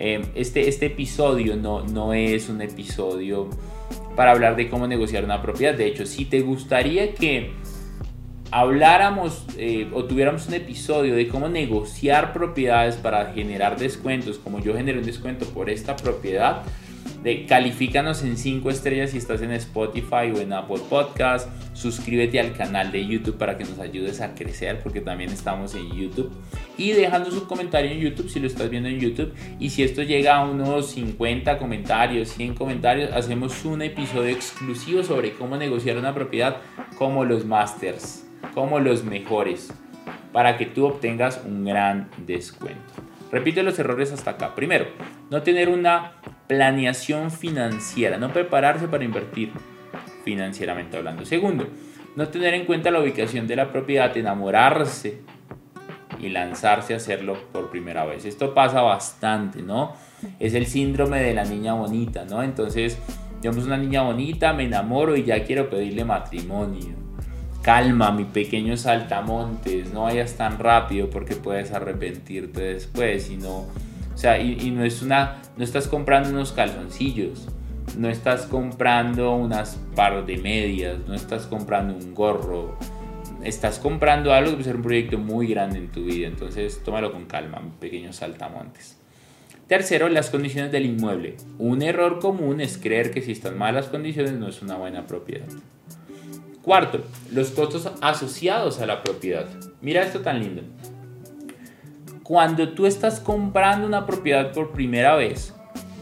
eh, 0.03 0.23
este, 0.35 0.67
este 0.67 0.87
episodio 0.87 1.57
no, 1.57 1.83
no 1.83 2.15
es 2.15 2.49
un 2.49 2.63
episodio 2.63 3.51
para 4.17 4.31
hablar 4.31 4.57
de 4.57 4.71
cómo 4.71 4.87
negociar 4.87 5.25
una 5.25 5.43
propiedad. 5.43 5.75
De 5.75 5.87
hecho, 5.87 6.07
si 6.07 6.25
te 6.25 6.41
gustaría 6.41 7.15
que 7.15 7.51
habláramos 8.51 9.45
eh, 9.59 9.91
o 9.93 10.05
tuviéramos 10.05 10.49
un 10.49 10.55
episodio 10.55 11.15
de 11.15 11.29
cómo 11.29 11.51
negociar 11.51 12.33
propiedades 12.33 12.97
para 12.97 13.35
generar 13.35 13.79
descuentos, 13.79 14.39
como 14.39 14.59
yo 14.61 14.75
generé 14.75 14.99
un 14.99 15.05
descuento 15.05 15.45
por 15.45 15.69
esta 15.69 15.97
propiedad, 15.97 16.63
de 17.23 17.45
califícanos 17.45 18.23
en 18.23 18.37
5 18.37 18.71
estrellas 18.71 19.11
si 19.11 19.19
estás 19.19 19.43
en 19.43 19.53
Spotify 19.53 20.33
o 20.35 20.41
en 20.41 20.53
Apple 20.53 20.81
Podcast. 20.89 21.49
Suscríbete 21.75 22.41
al 22.41 22.53
canal 22.53 22.93
de 22.93 23.07
YouTube 23.07 23.37
para 23.37 23.59
que 23.59 23.65
nos 23.65 23.79
ayudes 23.79 24.21
a 24.21 24.35
crecer 24.35 24.81
porque 24.83 25.01
también 25.01 25.31
estamos 25.31 25.75
en 25.75 25.91
YouTube. 25.91 26.33
Y 26.79 26.93
dejando 26.93 27.31
su 27.31 27.47
comentario 27.47 27.91
en 27.91 28.01
YouTube 28.01 28.31
si 28.31 28.41
lo 28.41 28.47
estás 28.47 28.71
viendo 28.71 28.89
en 28.89 28.99
YouTube. 28.99 29.35
Y 29.59 29.71
si 29.71 29.83
esto 29.83 30.03
llega 30.03 30.37
a 30.37 30.45
unos 30.45 30.93
50 30.93 31.59
comentarios, 31.59 32.31
100 32.31 32.55
comentarios, 32.55 33.13
hacemos 33.13 33.65
un 33.65 33.83
episodio 33.83 34.31
exclusivo 34.31 35.03
sobre 35.03 35.33
cómo 35.35 35.57
negociar 35.57 35.99
una 35.99 36.15
propiedad 36.15 36.57
como 36.97 37.25
los 37.25 37.45
masters, 37.45 38.27
como 38.55 38.81
los 38.81 39.05
mejores, 39.05 39.73
para 40.33 40.57
que 40.57 40.67
tú 40.67 40.87
obtengas 40.87 41.43
un 41.45 41.67
gran 41.67 42.09
descuento. 42.27 42.81
Repite 43.31 43.63
los 43.63 43.79
errores 43.79 44.11
hasta 44.11 44.33
acá. 44.33 44.55
Primero, 44.55 44.87
no 45.31 45.43
tener 45.43 45.69
una 45.69 46.15
planeación 46.51 47.31
financiera, 47.31 48.19
no 48.19 48.33
prepararse 48.33 48.89
para 48.89 49.05
invertir 49.05 49.53
financieramente 50.25 50.97
hablando. 50.97 51.25
Segundo, 51.25 51.69
no 52.17 52.27
tener 52.27 52.55
en 52.55 52.65
cuenta 52.65 52.91
la 52.91 52.99
ubicación 52.99 53.47
de 53.47 53.55
la 53.55 53.71
propiedad, 53.71 54.17
enamorarse 54.17 55.21
y 56.19 56.29
lanzarse 56.29 56.93
a 56.93 56.97
hacerlo 56.97 57.37
por 57.53 57.71
primera 57.71 58.05
vez. 58.05 58.25
Esto 58.25 58.53
pasa 58.53 58.83
bastante, 58.83 59.63
¿no? 59.63 59.93
Es 60.41 60.55
el 60.55 60.67
síndrome 60.67 61.23
de 61.23 61.35
la 61.35 61.45
niña 61.45 61.75
bonita, 61.75 62.25
¿no? 62.25 62.43
Entonces, 62.43 62.99
yo 63.41 63.53
soy 63.53 63.63
una 63.63 63.79
niña 63.79 64.03
bonita, 64.03 64.53
me 64.53 64.65
enamoro 64.65 65.15
y 65.15 65.23
ya 65.23 65.45
quiero 65.45 65.71
pedirle 65.71 66.05
matrimonio. 66.05 66.97
Calma, 67.63 68.11
mi 68.11 68.25
pequeño 68.25 68.77
saltamontes, 68.77 69.93
no 69.93 70.03
vayas 70.03 70.35
tan 70.35 70.59
rápido 70.59 71.11
porque 71.11 71.37
puedes 71.37 71.71
arrepentirte 71.71 72.61
después 72.61 73.31
y 73.31 73.37
no 73.37 73.67
o 74.15 74.19
sea, 74.19 74.39
y, 74.39 74.71
no 74.71 74.85
es 74.85 75.03
una, 75.03 75.43
no 75.57 75.65
estás 75.65 75.89
comprando 75.89 76.31
unos 76.31 76.53
calzoncillos, 76.53 77.49
no 77.97 78.09
estás 78.09 78.47
comprando 78.47 79.35
unas 79.35 79.77
par 79.95 80.27
de 80.27 80.37
medias, 80.37 80.99
no 81.07 81.15
estás 81.15 81.47
comprando 81.47 81.95
un 81.95 82.15
gorro, 82.15 82.77
estás 83.43 83.79
comprando 83.79 84.33
algo 84.33 84.51
que 84.51 84.57
puede 84.57 84.65
ser 84.65 84.77
un 84.77 84.83
proyecto 84.83 85.19
muy 85.19 85.47
grande 85.47 85.79
en 85.79 85.91
tu 85.91 86.05
vida. 86.05 86.27
Entonces, 86.27 86.83
tómalo 86.85 87.13
con 87.13 87.27
calma, 87.27 87.61
pequeños 87.81 88.17
saltamontes. 88.17 88.99
Tercero, 89.67 90.09
las 90.09 90.31
condiciones 90.31 90.73
del 90.73 90.87
inmueble. 90.87 91.37
Un 91.59 91.83
error 91.83 92.19
común 92.19 92.61
es 92.61 92.77
creer 92.77 93.13
que 93.13 93.23
si 93.23 93.33
están 93.33 93.57
malas 93.57 93.87
condiciones 93.87 94.33
no 94.33 94.49
es 94.49 94.63
una 94.63 94.77
buena 94.77 95.07
propiedad. 95.07 95.47
Cuarto, 96.63 97.05
los 97.33 97.53
costos 97.53 97.91
asociados 98.01 98.81
a 98.81 98.87
la 98.87 99.03
propiedad. 99.03 99.47
Mira 99.81 100.03
esto 100.03 100.21
tan 100.21 100.41
lindo. 100.41 100.63
Cuando 102.31 102.69
tú 102.69 102.87
estás 102.87 103.19
comprando 103.19 103.89
una 103.89 104.07
propiedad 104.07 104.53
por 104.53 104.71
primera 104.71 105.17
vez, 105.17 105.53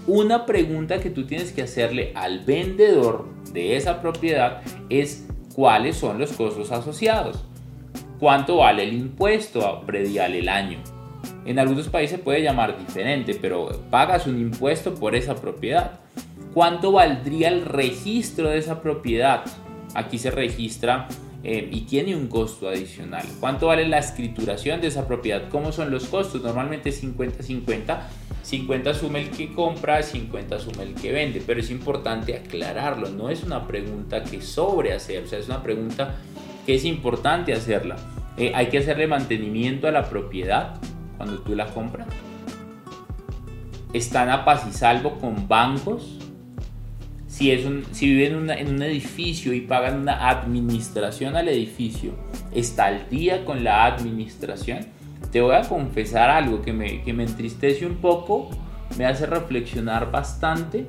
una 0.06 0.44
pregunta 0.44 1.00
que 1.00 1.08
tú 1.08 1.24
tienes 1.24 1.52
que 1.52 1.62
hacerle 1.62 2.12
al 2.14 2.40
vendedor 2.40 3.24
de 3.54 3.76
esa 3.76 4.02
propiedad 4.02 4.60
es 4.90 5.26
cuáles 5.54 5.96
son 5.96 6.18
los 6.18 6.32
costos 6.32 6.70
asociados. 6.70 7.46
¿Cuánto 8.20 8.58
vale 8.58 8.82
el 8.82 8.92
impuesto 8.92 9.80
predial 9.86 10.34
el 10.34 10.50
año? 10.50 10.80
En 11.46 11.58
algunos 11.58 11.88
países 11.88 12.20
puede 12.20 12.42
llamar 12.42 12.78
diferente, 12.78 13.34
pero 13.34 13.80
pagas 13.88 14.26
un 14.26 14.38
impuesto 14.38 14.96
por 14.96 15.14
esa 15.14 15.34
propiedad. 15.34 15.92
¿Cuánto 16.52 16.92
valdría 16.92 17.48
el 17.48 17.64
registro 17.64 18.50
de 18.50 18.58
esa 18.58 18.82
propiedad? 18.82 19.46
Aquí 19.94 20.18
se 20.18 20.30
registra 20.30 21.08
eh, 21.44 21.68
y 21.70 21.82
tiene 21.82 22.16
un 22.16 22.26
costo 22.26 22.68
adicional. 22.68 23.24
¿Cuánto 23.38 23.68
vale 23.68 23.86
la 23.86 23.98
escrituración 23.98 24.80
de 24.80 24.88
esa 24.88 25.06
propiedad? 25.06 25.48
¿Cómo 25.50 25.70
son 25.70 25.90
los 25.90 26.06
costos? 26.06 26.42
Normalmente 26.42 26.90
50-50. 26.90 28.00
50 28.42 28.90
asume 28.90 29.20
el 29.20 29.30
que 29.30 29.52
compra, 29.52 30.02
50 30.02 30.56
asume 30.56 30.82
el 30.82 30.94
que 30.94 31.12
vende, 31.12 31.42
pero 31.46 31.60
es 31.60 31.70
importante 31.70 32.34
aclararlo, 32.34 33.10
no 33.10 33.28
es 33.28 33.42
una 33.42 33.66
pregunta 33.66 34.24
que 34.24 34.40
sobre 34.40 34.94
hacer, 34.94 35.24
o 35.24 35.26
sea, 35.26 35.38
es 35.38 35.48
una 35.48 35.62
pregunta 35.62 36.16
que 36.64 36.74
es 36.74 36.84
importante 36.84 37.52
hacerla. 37.52 37.96
Eh, 38.36 38.52
hay 38.54 38.68
que 38.68 38.78
hacerle 38.78 39.06
mantenimiento 39.06 39.86
a 39.86 39.90
la 39.90 40.08
propiedad 40.08 40.76
cuando 41.16 41.40
tú 41.40 41.54
la 41.54 41.66
compras. 41.66 42.08
Están 43.92 44.30
a 44.30 44.44
paz 44.44 44.64
y 44.68 44.72
salvo 44.72 45.18
con 45.18 45.46
bancos 45.48 46.17
si, 47.28 47.52
es 47.52 47.64
un, 47.66 47.84
si 47.92 48.06
viven 48.06 48.50
en, 48.50 48.68
un 48.68 48.82
edificio 48.82 49.52
y 49.52 49.60
pagan 49.60 50.00
una 50.00 50.28
administración 50.28 51.36
al 51.36 51.48
edificio, 51.48 52.12
está 52.52 52.86
al 52.86 53.08
día 53.10 53.44
con 53.44 53.62
la 53.62 53.84
administración, 53.84 54.86
te 55.30 55.42
voy 55.42 55.54
a 55.54 55.62
confesar 55.62 56.30
algo 56.30 56.62
que 56.62 56.72
me, 56.72 57.02
que 57.02 57.12
me 57.12 57.24
entristece 57.24 57.86
un 57.86 57.96
poco, 57.96 58.50
me 58.96 59.04
hace 59.04 59.26
reflexionar 59.26 60.10
bastante 60.10 60.86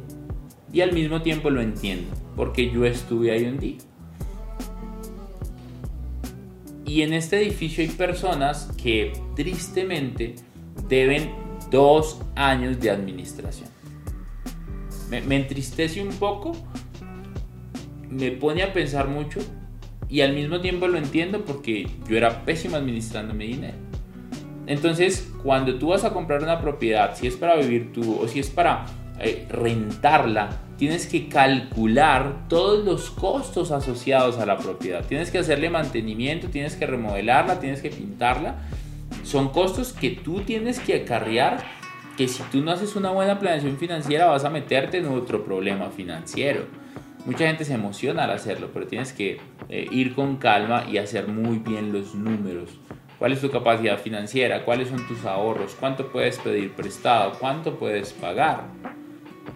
y 0.71 0.79
al 0.81 0.93
mismo 0.93 1.21
tiempo 1.21 1.49
lo 1.49 1.61
entiendo, 1.61 2.09
porque 2.37 2.71
yo 2.71 2.85
estuve 2.85 3.31
ahí 3.31 3.45
un 3.45 3.59
día. 3.59 3.77
Y 6.85 7.01
en 7.01 7.13
este 7.13 7.37
edificio 7.41 7.83
hay 7.83 7.89
personas 7.89 8.71
que 8.81 9.13
tristemente 9.35 10.35
deben 10.87 11.29
dos 11.69 12.21
años 12.35 12.79
de 12.79 12.89
administración 12.89 13.69
me, 15.09 15.35
entristece 15.35 16.01
un 16.01 16.09
poco, 16.09 16.53
me 18.09 18.31
pone 18.31 18.63
a 18.63 18.73
pensar 18.73 19.07
mucho 19.07 19.39
y 20.07 20.21
al 20.21 20.33
mismo 20.33 20.61
tiempo 20.61 20.87
lo 20.87 20.97
entiendo 20.97 21.45
porque 21.45 21.87
yo 22.07 22.17
era 22.17 22.45
pésimo 22.45 22.75
administrando 22.75 23.33
mi 23.33 23.47
dinero. 23.47 23.77
Entonces, 24.67 25.31
cuando 25.43 25.75
tú 25.75 25.87
vas 25.87 26.03
a 26.03 26.11
comprar 26.11 26.43
una 26.43 26.61
propiedad, 26.61 27.15
si 27.15 27.27
es 27.27 27.35
para 27.35 27.55
vivir 27.55 27.91
tú 27.91 28.19
o 28.21 28.27
si 28.27 28.39
es 28.39 28.49
para 28.49 28.85
eh, 29.19 29.47
rentarla, 29.49 30.61
tienes 30.77 31.07
que 31.07 31.27
calcular 31.27 32.47
todos 32.47 32.85
los 32.85 33.09
costos 33.09 33.71
asociados 33.71 34.37
a 34.37 34.45
la 34.45 34.57
propiedad. 34.57 35.03
Tienes 35.05 35.31
que 35.31 35.39
hacerle 35.39 35.69
mantenimiento, 35.69 36.49
tienes 36.49 36.75
que 36.75 36.85
remodelarla, 36.85 37.59
tienes 37.59 37.81
que 37.81 37.89
pintarla. 37.89 38.57
Son 39.23 39.49
costos 39.49 39.91
que 39.91 40.11
tú 40.11 40.41
tienes 40.41 40.79
que 40.79 41.01
acarrear 41.01 41.78
que 42.19 42.27
si 42.27 42.43
tú 42.51 42.61
no 42.61 42.71
haces 42.71 42.97
una 42.97 43.11
buena 43.11 43.39
planeación 43.39 43.77
financiera 43.77 44.25
vas 44.25 44.43
a 44.43 44.49
meterte 44.49 44.97
en 44.97 45.07
otro 45.07 45.45
problema 45.45 45.89
financiero. 45.89 46.65
Mucha 47.25 47.47
gente 47.47 47.63
se 47.63 47.75
emociona 47.75 48.25
al 48.25 48.31
hacerlo, 48.31 48.71
pero 48.73 48.87
tienes 48.87 49.13
que 49.13 49.39
eh, 49.69 49.87
ir 49.89 50.15
con 50.15 50.35
calma 50.35 50.83
y 50.91 50.97
hacer 50.97 51.29
muy 51.29 51.59
bien 51.59 51.93
los 51.93 52.15
números. 52.15 52.77
¿Cuál 53.19 53.31
es 53.31 53.39
tu 53.39 53.49
capacidad 53.49 53.97
financiera? 53.97 54.65
¿Cuáles 54.65 54.89
son 54.89 55.07
tus 55.07 55.23
ahorros? 55.23 55.77
¿Cuánto 55.79 56.11
puedes 56.11 56.37
pedir 56.39 56.73
prestado? 56.73 57.37
¿Cuánto 57.39 57.79
puedes 57.79 58.11
pagar? 58.11 58.65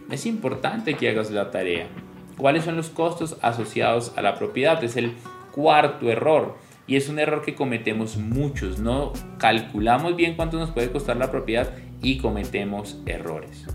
Es 0.10 0.26
importante 0.26 0.94
que 0.94 1.10
hagas 1.10 1.32
la 1.32 1.52
tarea. 1.52 1.90
¿Cuáles 2.38 2.64
son 2.64 2.78
los 2.78 2.90
costos 2.90 3.36
asociados 3.42 4.14
a 4.16 4.22
la 4.22 4.36
propiedad? 4.36 4.82
Es 4.86 4.96
el 4.96 5.16
cuarto 5.52 6.10
error. 6.10 6.56
Y 6.88 6.96
es 6.96 7.10
un 7.10 7.20
error 7.20 7.44
que 7.44 7.56
cometemos 7.56 8.16
muchos. 8.16 8.80
No 8.80 9.12
calculamos 9.38 10.16
bien 10.16 10.38
cuánto 10.38 10.58
nos 10.60 10.72
puede 10.72 10.92
costar 10.92 11.18
la 11.18 11.30
propiedad 11.30 11.74
y 12.04 12.18
cometemos 12.18 13.00
errores. 13.08 13.66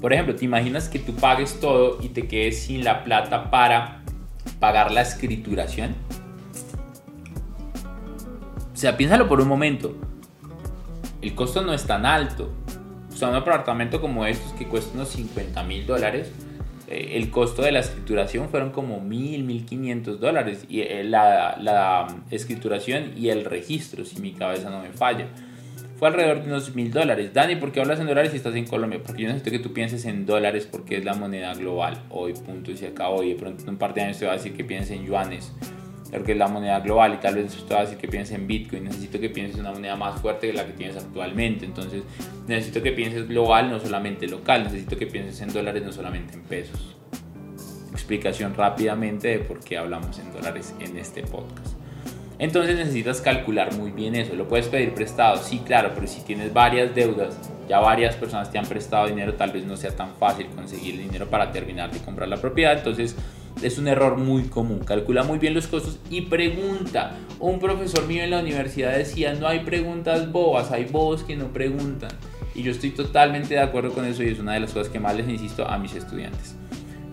Por 0.00 0.12
ejemplo, 0.12 0.34
¿te 0.34 0.44
imaginas 0.44 0.88
que 0.88 0.98
tú 0.98 1.14
pagues 1.14 1.60
todo 1.60 1.98
y 2.02 2.08
te 2.08 2.26
quedes 2.26 2.62
sin 2.62 2.84
la 2.84 3.04
plata 3.04 3.50
para 3.50 4.02
pagar 4.58 4.90
la 4.90 5.02
escrituración? 5.02 5.94
O 8.72 8.76
sea, 8.76 8.96
piénsalo 8.96 9.28
por 9.28 9.40
un 9.40 9.48
momento. 9.48 9.94
El 11.22 11.34
costo 11.34 11.62
no 11.62 11.72
es 11.72 11.86
tan 11.86 12.04
alto. 12.04 12.52
O 13.10 13.16
sea, 13.16 13.28
un 13.28 13.36
apartamento 13.36 14.00
como 14.00 14.26
estos 14.26 14.52
que 14.54 14.66
cuesta 14.66 14.92
unos 14.94 15.08
50 15.10 15.62
mil 15.62 15.86
dólares, 15.86 16.30
eh, 16.88 17.12
el 17.14 17.30
costo 17.30 17.62
de 17.62 17.72
la 17.72 17.78
escrituración 17.78 18.50
fueron 18.50 18.72
como 18.72 19.00
mil, 19.00 19.44
mil 19.44 19.64
quinientos 19.64 20.20
dólares. 20.20 20.66
Y 20.68 20.80
eh, 20.80 21.04
la, 21.04 21.56
la 21.58 22.08
escrituración 22.30 23.12
y 23.16 23.30
el 23.30 23.44
registro, 23.46 24.04
si 24.04 24.20
mi 24.20 24.32
cabeza 24.32 24.68
no 24.68 24.82
me 24.82 24.90
falla 24.90 25.28
fue 25.96 26.08
alrededor 26.08 26.42
de 26.42 26.48
unos 26.48 26.74
mil 26.74 26.90
dólares. 26.90 27.32
Dani, 27.32 27.56
¿por 27.56 27.70
qué 27.70 27.80
hablas 27.80 28.00
en 28.00 28.06
dólares 28.06 28.32
si 28.32 28.38
estás 28.38 28.54
en 28.56 28.66
Colombia? 28.66 29.00
Porque 29.04 29.22
yo 29.22 29.28
necesito 29.28 29.50
que 29.50 29.60
tú 29.60 29.72
pienses 29.72 30.04
en 30.06 30.26
dólares 30.26 30.68
porque 30.70 30.96
es 30.96 31.04
la 31.04 31.14
moneda 31.14 31.54
global. 31.54 32.02
Hoy, 32.10 32.32
punto, 32.32 32.70
y 32.72 32.76
se 32.76 32.88
acabó. 32.88 33.22
Y 33.22 33.30
de 33.30 33.36
pronto 33.36 33.62
en 33.62 33.70
un 33.70 33.76
par 33.76 33.94
de 33.94 34.02
años 34.02 34.18
te 34.18 34.26
va 34.26 34.32
a 34.32 34.36
decir 34.36 34.54
que 34.54 34.64
pienses 34.64 34.90
en 34.90 35.06
yuanes, 35.06 35.52
porque 36.10 36.32
es 36.32 36.38
la 36.38 36.48
moneda 36.48 36.80
global. 36.80 37.14
Y 37.14 37.16
tal 37.18 37.36
vez 37.36 37.64
te 37.66 37.74
va 37.74 37.80
a 37.80 37.82
decir 37.84 37.98
que 37.98 38.08
pienses 38.08 38.36
en 38.36 38.46
Bitcoin. 38.46 38.84
Necesito 38.84 39.20
que 39.20 39.30
pienses 39.30 39.56
en 39.56 39.60
una 39.60 39.72
moneda 39.72 39.94
más 39.94 40.20
fuerte 40.20 40.48
que 40.48 40.52
la 40.52 40.66
que 40.66 40.72
tienes 40.72 40.96
actualmente. 40.96 41.64
Entonces, 41.64 42.02
necesito 42.48 42.82
que 42.82 42.92
pienses 42.92 43.28
global, 43.28 43.70
no 43.70 43.78
solamente 43.78 44.26
local. 44.26 44.64
Necesito 44.64 44.96
que 44.96 45.06
pienses 45.06 45.40
en 45.42 45.52
dólares, 45.52 45.84
no 45.84 45.92
solamente 45.92 46.34
en 46.34 46.42
pesos. 46.42 46.96
Explicación 47.92 48.54
rápidamente 48.54 49.28
de 49.28 49.38
por 49.38 49.60
qué 49.60 49.78
hablamos 49.78 50.18
en 50.18 50.32
dólares 50.32 50.74
en 50.80 50.96
este 50.96 51.22
podcast. 51.22 51.83
Entonces 52.38 52.76
necesitas 52.76 53.20
calcular 53.20 53.74
muy 53.74 53.90
bien 53.90 54.14
eso. 54.14 54.34
Lo 54.34 54.48
puedes 54.48 54.66
pedir 54.66 54.94
prestado, 54.94 55.42
sí, 55.42 55.60
claro, 55.64 55.92
pero 55.94 56.06
si 56.06 56.20
tienes 56.22 56.52
varias 56.52 56.94
deudas, 56.94 57.38
ya 57.68 57.78
varias 57.78 58.16
personas 58.16 58.50
te 58.50 58.58
han 58.58 58.66
prestado 58.66 59.06
dinero, 59.06 59.34
tal 59.34 59.52
vez 59.52 59.64
no 59.64 59.76
sea 59.76 59.94
tan 59.94 60.14
fácil 60.16 60.46
conseguir 60.48 60.94
el 60.94 61.02
dinero 61.02 61.28
para 61.28 61.52
terminar 61.52 61.92
de 61.92 62.00
comprar 62.00 62.28
la 62.28 62.36
propiedad. 62.36 62.76
Entonces 62.76 63.16
es 63.62 63.78
un 63.78 63.88
error 63.88 64.16
muy 64.16 64.44
común. 64.44 64.80
Calcula 64.80 65.22
muy 65.22 65.38
bien 65.38 65.54
los 65.54 65.66
costos 65.68 65.98
y 66.10 66.22
pregunta. 66.22 67.16
Un 67.38 67.60
profesor 67.60 68.06
mío 68.06 68.22
en 68.24 68.30
la 68.30 68.40
universidad 68.40 68.96
decía, 68.96 69.34
no 69.34 69.46
hay 69.46 69.60
preguntas 69.60 70.30
bobas, 70.30 70.72
hay 70.72 70.84
bobos 70.84 71.22
que 71.22 71.36
no 71.36 71.52
preguntan. 71.52 72.10
Y 72.54 72.62
yo 72.62 72.70
estoy 72.70 72.90
totalmente 72.90 73.54
de 73.54 73.60
acuerdo 73.60 73.92
con 73.92 74.04
eso 74.04 74.22
y 74.22 74.28
es 74.28 74.38
una 74.38 74.54
de 74.54 74.60
las 74.60 74.72
cosas 74.72 74.88
que 74.88 75.00
más 75.00 75.16
les 75.16 75.28
insisto 75.28 75.68
a 75.68 75.78
mis 75.78 75.94
estudiantes. 75.94 76.56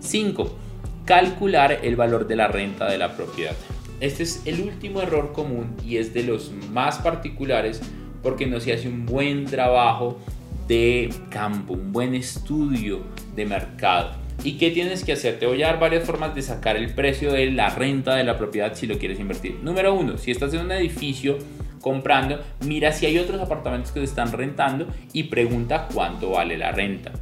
5. 0.00 0.58
Calcular 1.04 1.78
el 1.82 1.96
valor 1.96 2.26
de 2.26 2.36
la 2.36 2.48
renta 2.48 2.88
de 2.88 2.98
la 2.98 3.16
propiedad. 3.16 3.54
Este 4.02 4.24
es 4.24 4.42
el 4.46 4.60
último 4.62 5.00
error 5.00 5.32
común 5.32 5.76
y 5.86 5.98
es 5.98 6.12
de 6.12 6.24
los 6.24 6.50
más 6.72 6.98
particulares 6.98 7.80
porque 8.20 8.48
no 8.48 8.58
se 8.58 8.72
hace 8.72 8.88
un 8.88 9.06
buen 9.06 9.44
trabajo 9.44 10.18
de 10.66 11.08
campo, 11.30 11.74
un 11.74 11.92
buen 11.92 12.12
estudio 12.16 13.02
de 13.36 13.46
mercado. 13.46 14.10
¿Y 14.42 14.58
qué 14.58 14.72
tienes 14.72 15.04
que 15.04 15.12
hacer? 15.12 15.38
Te 15.38 15.46
voy 15.46 15.62
a 15.62 15.68
dar 15.68 15.78
varias 15.78 16.02
formas 16.02 16.34
de 16.34 16.42
sacar 16.42 16.76
el 16.76 16.92
precio 16.92 17.32
de 17.32 17.52
la 17.52 17.70
renta 17.70 18.16
de 18.16 18.24
la 18.24 18.36
propiedad 18.36 18.74
si 18.74 18.88
lo 18.88 18.98
quieres 18.98 19.20
invertir. 19.20 19.60
Número 19.62 19.94
uno, 19.94 20.18
si 20.18 20.32
estás 20.32 20.52
en 20.52 20.62
un 20.62 20.72
edificio 20.72 21.38
comprando, 21.80 22.40
mira 22.66 22.90
si 22.90 23.06
hay 23.06 23.18
otros 23.18 23.40
apartamentos 23.40 23.92
que 23.92 24.00
se 24.00 24.06
están 24.06 24.32
rentando 24.32 24.88
y 25.12 25.24
pregunta 25.24 25.86
cuánto 25.94 26.30
vale 26.30 26.58
la 26.58 26.72
renta. 26.72 27.12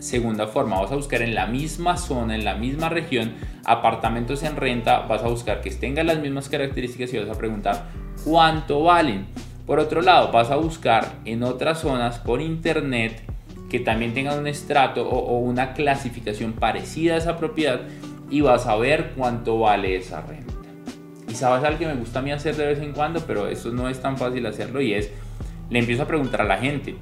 Segunda 0.00 0.46
forma, 0.46 0.80
vas 0.80 0.92
a 0.92 0.96
buscar 0.96 1.22
en 1.22 1.34
la 1.34 1.46
misma 1.46 1.96
zona, 1.96 2.36
en 2.36 2.44
la 2.44 2.54
misma 2.54 2.88
región, 2.88 3.32
apartamentos 3.64 4.44
en 4.44 4.54
renta, 4.54 5.00
vas 5.00 5.22
a 5.24 5.28
buscar 5.28 5.60
que 5.60 5.70
tengan 5.70 6.06
las 6.06 6.20
mismas 6.20 6.48
características 6.48 7.12
y 7.12 7.18
vas 7.18 7.28
a 7.28 7.38
preguntar 7.38 7.86
cuánto 8.24 8.84
valen. 8.84 9.26
Por 9.66 9.80
otro 9.80 10.00
lado, 10.00 10.30
vas 10.30 10.50
a 10.50 10.56
buscar 10.56 11.16
en 11.24 11.42
otras 11.42 11.80
zonas 11.80 12.20
por 12.20 12.40
internet 12.40 13.22
que 13.68 13.80
también 13.80 14.14
tengan 14.14 14.38
un 14.38 14.46
estrato 14.46 15.06
o, 15.08 15.38
una 15.40 15.74
clasificación 15.74 16.52
parecida 16.52 17.14
a 17.14 17.18
esa 17.18 17.36
propiedad 17.36 17.80
y 18.30 18.40
vas 18.40 18.66
a 18.66 18.76
ver 18.76 19.12
cuánto 19.16 19.58
vale 19.58 19.96
esa 19.96 20.20
renta. 20.22 20.54
Y 21.28 21.34
sabes 21.34 21.64
algo 21.64 21.78
que 21.78 21.86
me 21.86 21.94
gusta 21.94 22.20
a 22.20 22.22
mí 22.22 22.30
hacer 22.30 22.56
de 22.56 22.66
vez 22.66 22.78
en 22.78 22.92
cuando, 22.92 23.20
pero 23.26 23.48
eso 23.48 23.70
no 23.70 23.88
es 23.88 24.00
tan 24.00 24.16
fácil 24.16 24.46
hacerlo 24.46 24.80
y 24.80 24.94
es, 24.94 25.10
le 25.70 25.80
empiezo 25.80 26.04
a 26.04 26.06
preguntar 26.06 26.40
a 26.40 26.44
la 26.44 26.56
gente, 26.56 26.96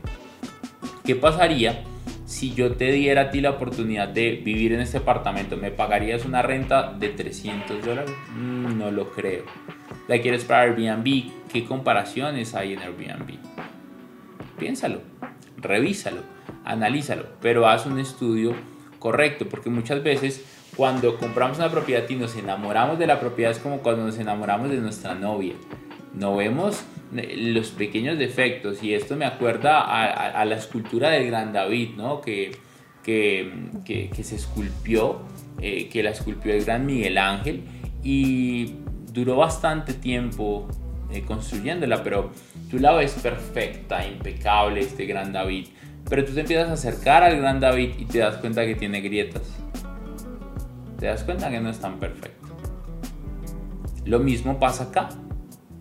¿qué 1.04 1.14
pasaría 1.14 1.84
si 2.26 2.54
yo 2.54 2.72
te 2.72 2.90
diera 2.90 3.22
a 3.22 3.30
ti 3.30 3.40
la 3.40 3.50
oportunidad 3.50 4.08
de 4.08 4.32
vivir 4.44 4.72
en 4.72 4.80
este 4.80 4.98
apartamento, 4.98 5.56
¿me 5.56 5.70
pagarías 5.70 6.24
una 6.24 6.42
renta 6.42 6.92
de 6.92 7.08
300 7.08 7.84
dólares? 7.84 8.10
Mm, 8.36 8.78
no 8.78 8.90
lo 8.90 9.10
creo. 9.10 9.44
¿La 10.08 10.20
quieres 10.20 10.44
para 10.44 10.62
Airbnb? 10.62 11.30
¿Qué 11.52 11.64
comparaciones 11.64 12.54
hay 12.54 12.74
en 12.74 12.80
Airbnb? 12.80 13.38
Piénsalo, 14.58 15.00
revísalo, 15.56 16.22
analízalo, 16.64 17.26
pero 17.40 17.68
haz 17.68 17.86
un 17.86 18.00
estudio 18.00 18.54
correcto, 18.98 19.46
porque 19.48 19.70
muchas 19.70 20.02
veces 20.02 20.44
cuando 20.76 21.18
compramos 21.18 21.58
una 21.58 21.70
propiedad 21.70 22.08
y 22.08 22.16
nos 22.16 22.36
enamoramos 22.36 22.98
de 22.98 23.06
la 23.06 23.20
propiedad 23.20 23.52
es 23.52 23.58
como 23.58 23.78
cuando 23.78 24.04
nos 24.04 24.18
enamoramos 24.18 24.68
de 24.68 24.78
nuestra 24.78 25.14
novia. 25.14 25.54
No 26.16 26.34
vemos 26.36 26.82
los 27.12 27.70
pequeños 27.70 28.18
defectos 28.18 28.82
y 28.82 28.94
esto 28.94 29.16
me 29.16 29.26
acuerda 29.26 29.82
a, 29.82 30.44
la 30.44 30.56
escultura 30.56 31.10
del 31.10 31.26
gran 31.26 31.52
David, 31.52 31.90
¿no? 31.96 32.20
que, 32.20 32.56
que, 33.04 33.52
que, 33.84 34.24
se 34.24 34.36
esculpió, 34.36 35.20
eh, 35.60 35.88
que 35.88 36.02
la 36.02 36.10
esculpió 36.10 36.54
el 36.54 36.64
gran 36.64 36.84
Miguel 36.86 37.18
Ángel 37.18 37.62
y 38.02 38.76
duró 39.12 39.36
bastante 39.36 39.94
tiempo 39.94 40.66
eh, 41.10 41.22
construyéndola, 41.22 42.02
pero 42.02 42.30
tú 42.70 42.78
la 42.78 42.92
ves 42.92 43.12
perfecta, 43.12 44.06
impecable 44.06 44.80
este 44.80 45.06
gran 45.06 45.32
David, 45.32 45.68
pero 46.08 46.24
tú 46.24 46.32
te 46.32 46.40
empiezas 46.40 46.68
a 46.68 46.72
acercar 46.72 47.22
al 47.22 47.36
gran 47.36 47.60
David 47.60 47.90
y 47.98 48.04
te 48.06 48.18
das 48.18 48.36
cuenta 48.38 48.64
que 48.64 48.74
tiene 48.74 49.00
grietas. 49.00 49.42
Te 50.98 51.06
das 51.06 51.24
cuenta 51.24 51.50
que 51.50 51.60
no 51.60 51.70
es 51.70 51.78
tan 51.78 51.98
perfecto. 51.98 52.48
Lo 54.04 54.18
mismo 54.18 54.58
pasa 54.58 54.84
acá. 54.84 55.08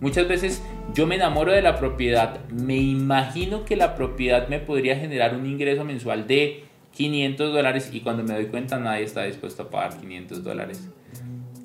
Muchas 0.02 0.28
veces 0.28 0.62
yo 0.94 1.08
me 1.08 1.16
enamoro 1.16 1.52
de 1.52 1.62
la 1.62 1.78
propiedad, 1.78 2.46
me 2.50 2.78
imagino 2.78 3.66
que 3.66 3.76
la 3.76 3.96
propiedad 3.96 4.48
me 4.48 4.60
podría 4.60 4.98
generar 4.98 5.36
un 5.36 5.46
ingreso 5.46 5.84
mensual 5.86 6.28
de 6.28 6.66
500 6.92 7.54
dólares 7.54 7.90
y 7.92 8.02
cuando 8.02 8.24
me 8.24 8.34
doy 8.34 8.46
cuenta 8.48 8.80
nadie 8.80 9.04
está 9.04 9.24
dispuesto 9.24 9.64
a 9.64 9.70
pagar 9.70 9.98
500 9.98 10.44
dólares. 10.44 10.90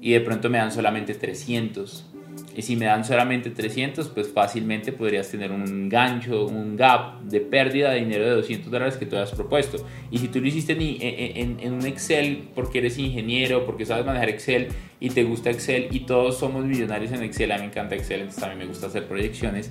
Y 0.01 0.13
de 0.13 0.21
pronto 0.21 0.49
me 0.49 0.59
dan 0.59 0.73
solamente 0.73 1.15
300. 1.15 2.10
Y 2.57 2.63
si 2.63 2.75
me 2.77 2.87
dan 2.87 3.05
solamente 3.05 3.51
300, 3.51 4.09
pues 4.09 4.29
fácilmente 4.29 4.93
podrías 4.93 5.31
tener 5.31 5.53
un 5.53 5.89
gancho, 5.89 6.47
un 6.47 6.77
gap 6.77 7.21
de 7.23 7.41
pérdida 7.41 7.91
de 7.91 8.01
dinero 8.01 8.25
de 8.25 8.31
200 8.33 8.71
dólares 8.71 8.97
que 8.97 9.07
tú 9.07 9.17
has 9.17 9.31
propuesto. 9.31 9.85
Y 10.11 10.19
si 10.19 10.29
tú 10.29 10.41
lo 10.41 10.49
hiciste 10.49 10.73
en, 10.73 11.61
en, 11.61 11.73
un 11.73 11.87
Excel 11.87 12.49
porque 12.55 12.79
eres 12.79 12.99
ingeniero, 12.99 13.65
porque 13.65 13.87
sabes 13.87 14.05
manejar 14.05 14.31
Excel 14.31 14.69
y 14.99 15.11
te 15.11 15.23
gusta 15.25 15.51
Excel 15.51 15.89
y 15.93 16.01
todos 16.01 16.39
somos 16.39 16.65
millonarios 16.65 17.13
en 17.13 17.23
Excel, 17.23 17.53
a 17.53 17.57
mí 17.57 17.63
me 17.63 17.69
encanta 17.69 17.95
Excel, 17.95 18.21
entonces 18.21 18.41
también 18.41 18.59
me 18.59 18.67
gusta 18.67 18.89
hacer 18.89 19.07
proyecciones. 19.07 19.71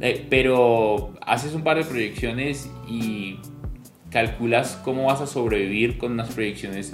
Eh, 0.00 0.26
pero 0.28 1.14
haces 1.22 1.54
un 1.54 1.62
par 1.62 1.78
de 1.78 1.84
proyecciones 1.84 2.70
y 2.88 3.38
calculas 4.10 4.80
cómo 4.84 5.04
vas 5.04 5.20
a 5.20 5.26
sobrevivir 5.26 5.98
con 5.98 6.12
unas 6.12 6.30
proyecciones 6.30 6.92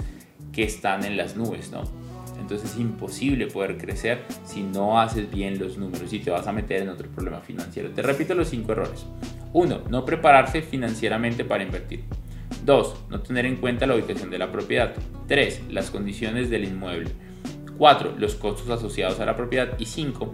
que 0.53 0.63
están 0.63 1.03
en 1.03 1.17
las 1.17 1.35
nubes, 1.35 1.71
¿no? 1.71 2.06
Entonces 2.39 2.71
es 2.71 2.79
imposible 2.79 3.47
poder 3.47 3.77
crecer 3.77 4.23
si 4.45 4.63
no 4.63 4.99
haces 4.99 5.29
bien 5.29 5.59
los 5.59 5.77
números 5.77 6.11
y 6.13 6.19
te 6.19 6.31
vas 6.31 6.47
a 6.47 6.51
meter 6.51 6.81
en 6.81 6.89
otro 6.89 7.09
problema 7.09 7.41
financiero. 7.41 7.89
Te 7.91 8.01
repito 8.01 8.33
los 8.33 8.49
cinco 8.49 8.71
errores. 8.71 9.05
Uno, 9.53 9.81
no 9.89 10.05
prepararse 10.05 10.61
financieramente 10.61 11.43
para 11.45 11.63
invertir. 11.63 12.03
2. 12.65 13.05
No 13.09 13.21
tener 13.21 13.45
en 13.45 13.55
cuenta 13.57 13.87
la 13.87 13.95
ubicación 13.95 14.29
de 14.29 14.37
la 14.37 14.51
propiedad. 14.51 14.93
3. 15.27 15.63
Las 15.69 15.89
condiciones 15.89 16.49
del 16.49 16.65
inmueble. 16.65 17.11
4. 17.77 18.15
Los 18.17 18.35
costos 18.35 18.69
asociados 18.69 19.19
a 19.19 19.25
la 19.25 19.35
propiedad. 19.35 19.77
Y 19.79 19.85
5. 19.85 20.31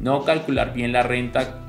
No 0.00 0.24
calcular 0.24 0.72
bien 0.72 0.92
la 0.92 1.02
renta 1.02 1.67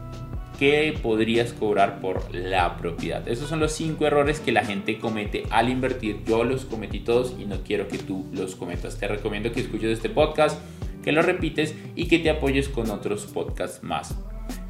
¿Qué 0.59 0.93
podrías 1.01 1.53
cobrar 1.53 2.01
por 2.01 2.35
la 2.35 2.75
propiedad. 2.75 3.25
Esos 3.29 3.47
son 3.47 3.61
los 3.61 3.71
cinco 3.71 4.05
errores 4.05 4.41
que 4.41 4.51
la 4.51 4.65
gente 4.65 4.99
comete 4.99 5.43
al 5.51 5.69
invertir. 5.69 6.17
Yo 6.27 6.43
los 6.43 6.65
cometí 6.65 6.99
todos 6.99 7.33
y 7.39 7.45
no 7.45 7.63
quiero 7.63 7.87
que 7.87 7.97
tú 7.97 8.25
los 8.33 8.57
cometas. 8.57 8.99
Te 8.99 9.07
recomiendo 9.07 9.53
que 9.53 9.61
escuches 9.61 9.89
este 9.89 10.09
podcast, 10.09 10.59
que 11.01 11.13
lo 11.13 11.21
repites 11.21 11.75
y 11.95 12.09
que 12.09 12.19
te 12.19 12.29
apoyes 12.29 12.67
con 12.67 12.89
otros 12.89 13.25
podcasts 13.27 13.83
más. 13.83 14.17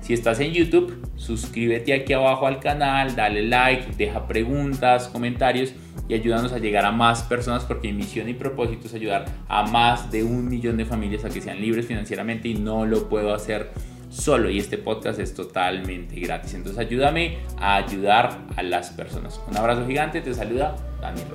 Si 0.02 0.14
estás 0.14 0.40
en 0.42 0.54
YouTube, 0.54 0.96
suscríbete 1.16 1.94
aquí 1.94 2.14
abajo 2.14 2.46
al 2.46 2.60
canal, 2.60 3.16
dale 3.16 3.42
like, 3.42 3.96
deja 3.98 4.28
preguntas, 4.28 5.08
comentarios 5.08 5.74
y 6.08 6.14
ayúdanos 6.14 6.54
a 6.54 6.60
llegar 6.60 6.86
a 6.86 6.92
más 6.92 7.24
personas 7.24 7.64
porque 7.64 7.88
mi 7.88 8.00
misión 8.00 8.30
y 8.30 8.34
propósito 8.36 8.88
es 8.88 8.94
ayudar 8.94 9.26
a 9.48 9.64
más 9.64 10.12
de 10.12 10.24
un 10.24 10.50
millón 10.50 10.78
de 10.78 10.86
familias 10.86 11.26
a 11.26 11.30
que 11.30 11.42
sean 11.42 11.60
libres 11.60 11.88
financieramente 11.88 12.48
y 12.48 12.54
no 12.54 12.86
lo 12.86 13.10
puedo 13.10 13.34
hacer 13.34 13.72
solo 14.10 14.50
y 14.50 14.58
este 14.58 14.78
podcast 14.78 15.20
es 15.20 15.34
totalmente 15.34 16.20
gratis. 16.20 16.54
Entonces 16.54 16.80
ayúdame 16.80 17.38
a 17.58 17.76
ayudar 17.76 18.46
a 18.56 18.64
las 18.64 18.90
personas. 18.92 19.40
Un 19.48 19.58
abrazo 19.58 19.86
gigante, 19.88 20.22
te 20.22 20.34
saluda 20.34 20.76
Daniel 21.02 21.28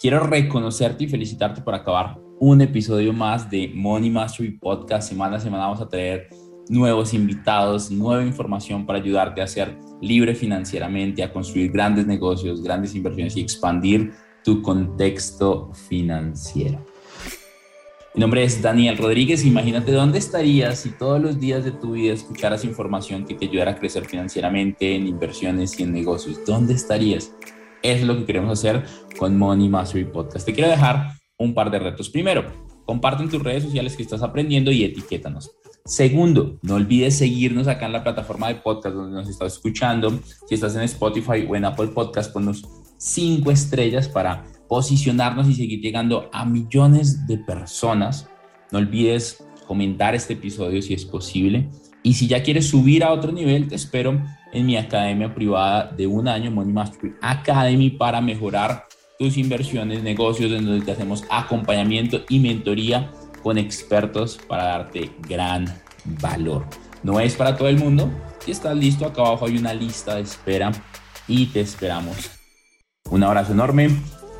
Quiero 0.00 0.20
reconocerte 0.20 1.04
y 1.04 1.08
felicitarte 1.08 1.62
por 1.62 1.74
acabar 1.74 2.18
un 2.38 2.60
episodio 2.60 3.12
más 3.12 3.50
de 3.50 3.72
Money 3.74 4.10
Mastery 4.10 4.52
Podcast. 4.52 5.08
Semana 5.08 5.36
a 5.36 5.40
semana 5.40 5.64
vamos 5.64 5.80
a 5.80 5.88
traer 5.88 6.28
nuevos 6.68 7.14
invitados, 7.14 7.90
nueva 7.90 8.22
información 8.24 8.84
para 8.84 8.98
ayudarte 8.98 9.40
a 9.40 9.46
ser 9.46 9.78
libre 10.00 10.34
financieramente, 10.34 11.22
a 11.22 11.32
construir 11.32 11.72
grandes 11.72 12.06
negocios, 12.06 12.62
grandes 12.62 12.94
inversiones 12.94 13.36
y 13.36 13.40
expandir 13.40 14.12
tu 14.44 14.62
contexto 14.62 15.72
financiero. 15.88 16.84
Mi 18.16 18.20
nombre 18.20 18.42
es 18.42 18.62
Daniel 18.62 18.96
Rodríguez. 18.96 19.44
Imagínate 19.44 19.92
dónde 19.92 20.18
estarías 20.18 20.80
si 20.80 20.90
todos 20.90 21.20
los 21.20 21.38
días 21.38 21.64
de 21.64 21.70
tu 21.70 21.92
vida 21.92 22.14
escucharas 22.14 22.64
información 22.64 23.26
que 23.26 23.34
te 23.34 23.44
ayudara 23.44 23.72
a 23.72 23.76
crecer 23.76 24.06
financieramente 24.06 24.96
en 24.96 25.06
inversiones 25.06 25.78
y 25.78 25.82
en 25.82 25.92
negocios. 25.92 26.40
¿Dónde 26.46 26.72
estarías? 26.72 27.30
es 27.82 28.02
lo 28.02 28.16
que 28.16 28.24
queremos 28.24 28.58
hacer 28.58 28.84
con 29.18 29.36
Money 29.38 29.68
Mastery 29.68 30.04
Podcast. 30.04 30.46
Te 30.46 30.52
quiero 30.52 30.70
dejar 30.70 31.12
un 31.38 31.54
par 31.54 31.70
de 31.70 31.78
retos. 31.78 32.08
Primero, 32.08 32.46
comparte 32.84 33.22
en 33.22 33.28
tus 33.28 33.42
redes 33.42 33.64
sociales 33.64 33.96
que 33.96 34.02
estás 34.02 34.22
aprendiendo 34.22 34.72
y 34.72 34.84
etiquétanos. 34.84 35.50
Segundo, 35.84 36.58
no 36.62 36.74
olvides 36.74 37.18
seguirnos 37.18 37.68
acá 37.68 37.86
en 37.86 37.92
la 37.92 38.02
plataforma 38.02 38.48
de 38.48 38.56
podcast 38.56 38.96
donde 38.96 39.14
nos 39.14 39.28
estás 39.28 39.52
escuchando. 39.52 40.18
Si 40.48 40.54
estás 40.54 40.74
en 40.74 40.82
Spotify 40.82 41.46
o 41.48 41.54
en 41.54 41.64
Apple 41.64 41.88
Podcast, 41.88 42.32
ponnos 42.32 42.66
cinco 42.96 43.50
estrellas 43.50 44.08
para 44.08 44.44
posicionarnos 44.68 45.48
y 45.48 45.54
seguir 45.54 45.80
llegando 45.80 46.28
a 46.32 46.44
millones 46.44 47.26
de 47.26 47.38
personas. 47.38 48.28
No 48.70 48.78
olvides 48.78 49.44
comentar 49.66 50.14
este 50.14 50.34
episodio 50.34 50.82
si 50.82 50.94
es 50.94 51.04
posible. 51.04 51.68
Y 52.02 52.14
si 52.14 52.28
ya 52.28 52.42
quieres 52.42 52.68
subir 52.68 53.02
a 53.02 53.12
otro 53.12 53.32
nivel, 53.32 53.68
te 53.68 53.74
espero 53.74 54.22
en 54.52 54.66
mi 54.66 54.76
academia 54.76 55.34
privada 55.34 55.92
de 55.96 56.06
un 56.06 56.28
año, 56.28 56.50
Money 56.50 56.72
Mastery 56.72 57.14
Academy, 57.20 57.90
para 57.90 58.20
mejorar 58.20 58.84
tus 59.18 59.36
inversiones, 59.36 60.02
negocios, 60.02 60.52
en 60.52 60.64
donde 60.64 60.84
te 60.84 60.92
hacemos 60.92 61.24
acompañamiento 61.30 62.20
y 62.28 62.38
mentoría 62.38 63.10
con 63.42 63.58
expertos 63.58 64.38
para 64.48 64.64
darte 64.64 65.10
gran 65.28 65.66
valor. 66.20 66.66
No 67.02 67.20
es 67.20 67.34
para 67.34 67.56
todo 67.56 67.68
el 67.68 67.78
mundo. 67.78 68.10
Si 68.40 68.50
estás 68.50 68.76
listo, 68.76 69.06
acá 69.06 69.22
abajo 69.22 69.46
hay 69.46 69.56
una 69.56 69.74
lista 69.74 70.14
de 70.14 70.22
espera 70.22 70.72
y 71.26 71.46
te 71.46 71.60
esperamos. 71.60 72.30
Un 73.10 73.22
abrazo 73.22 73.52
enorme. 73.52 73.90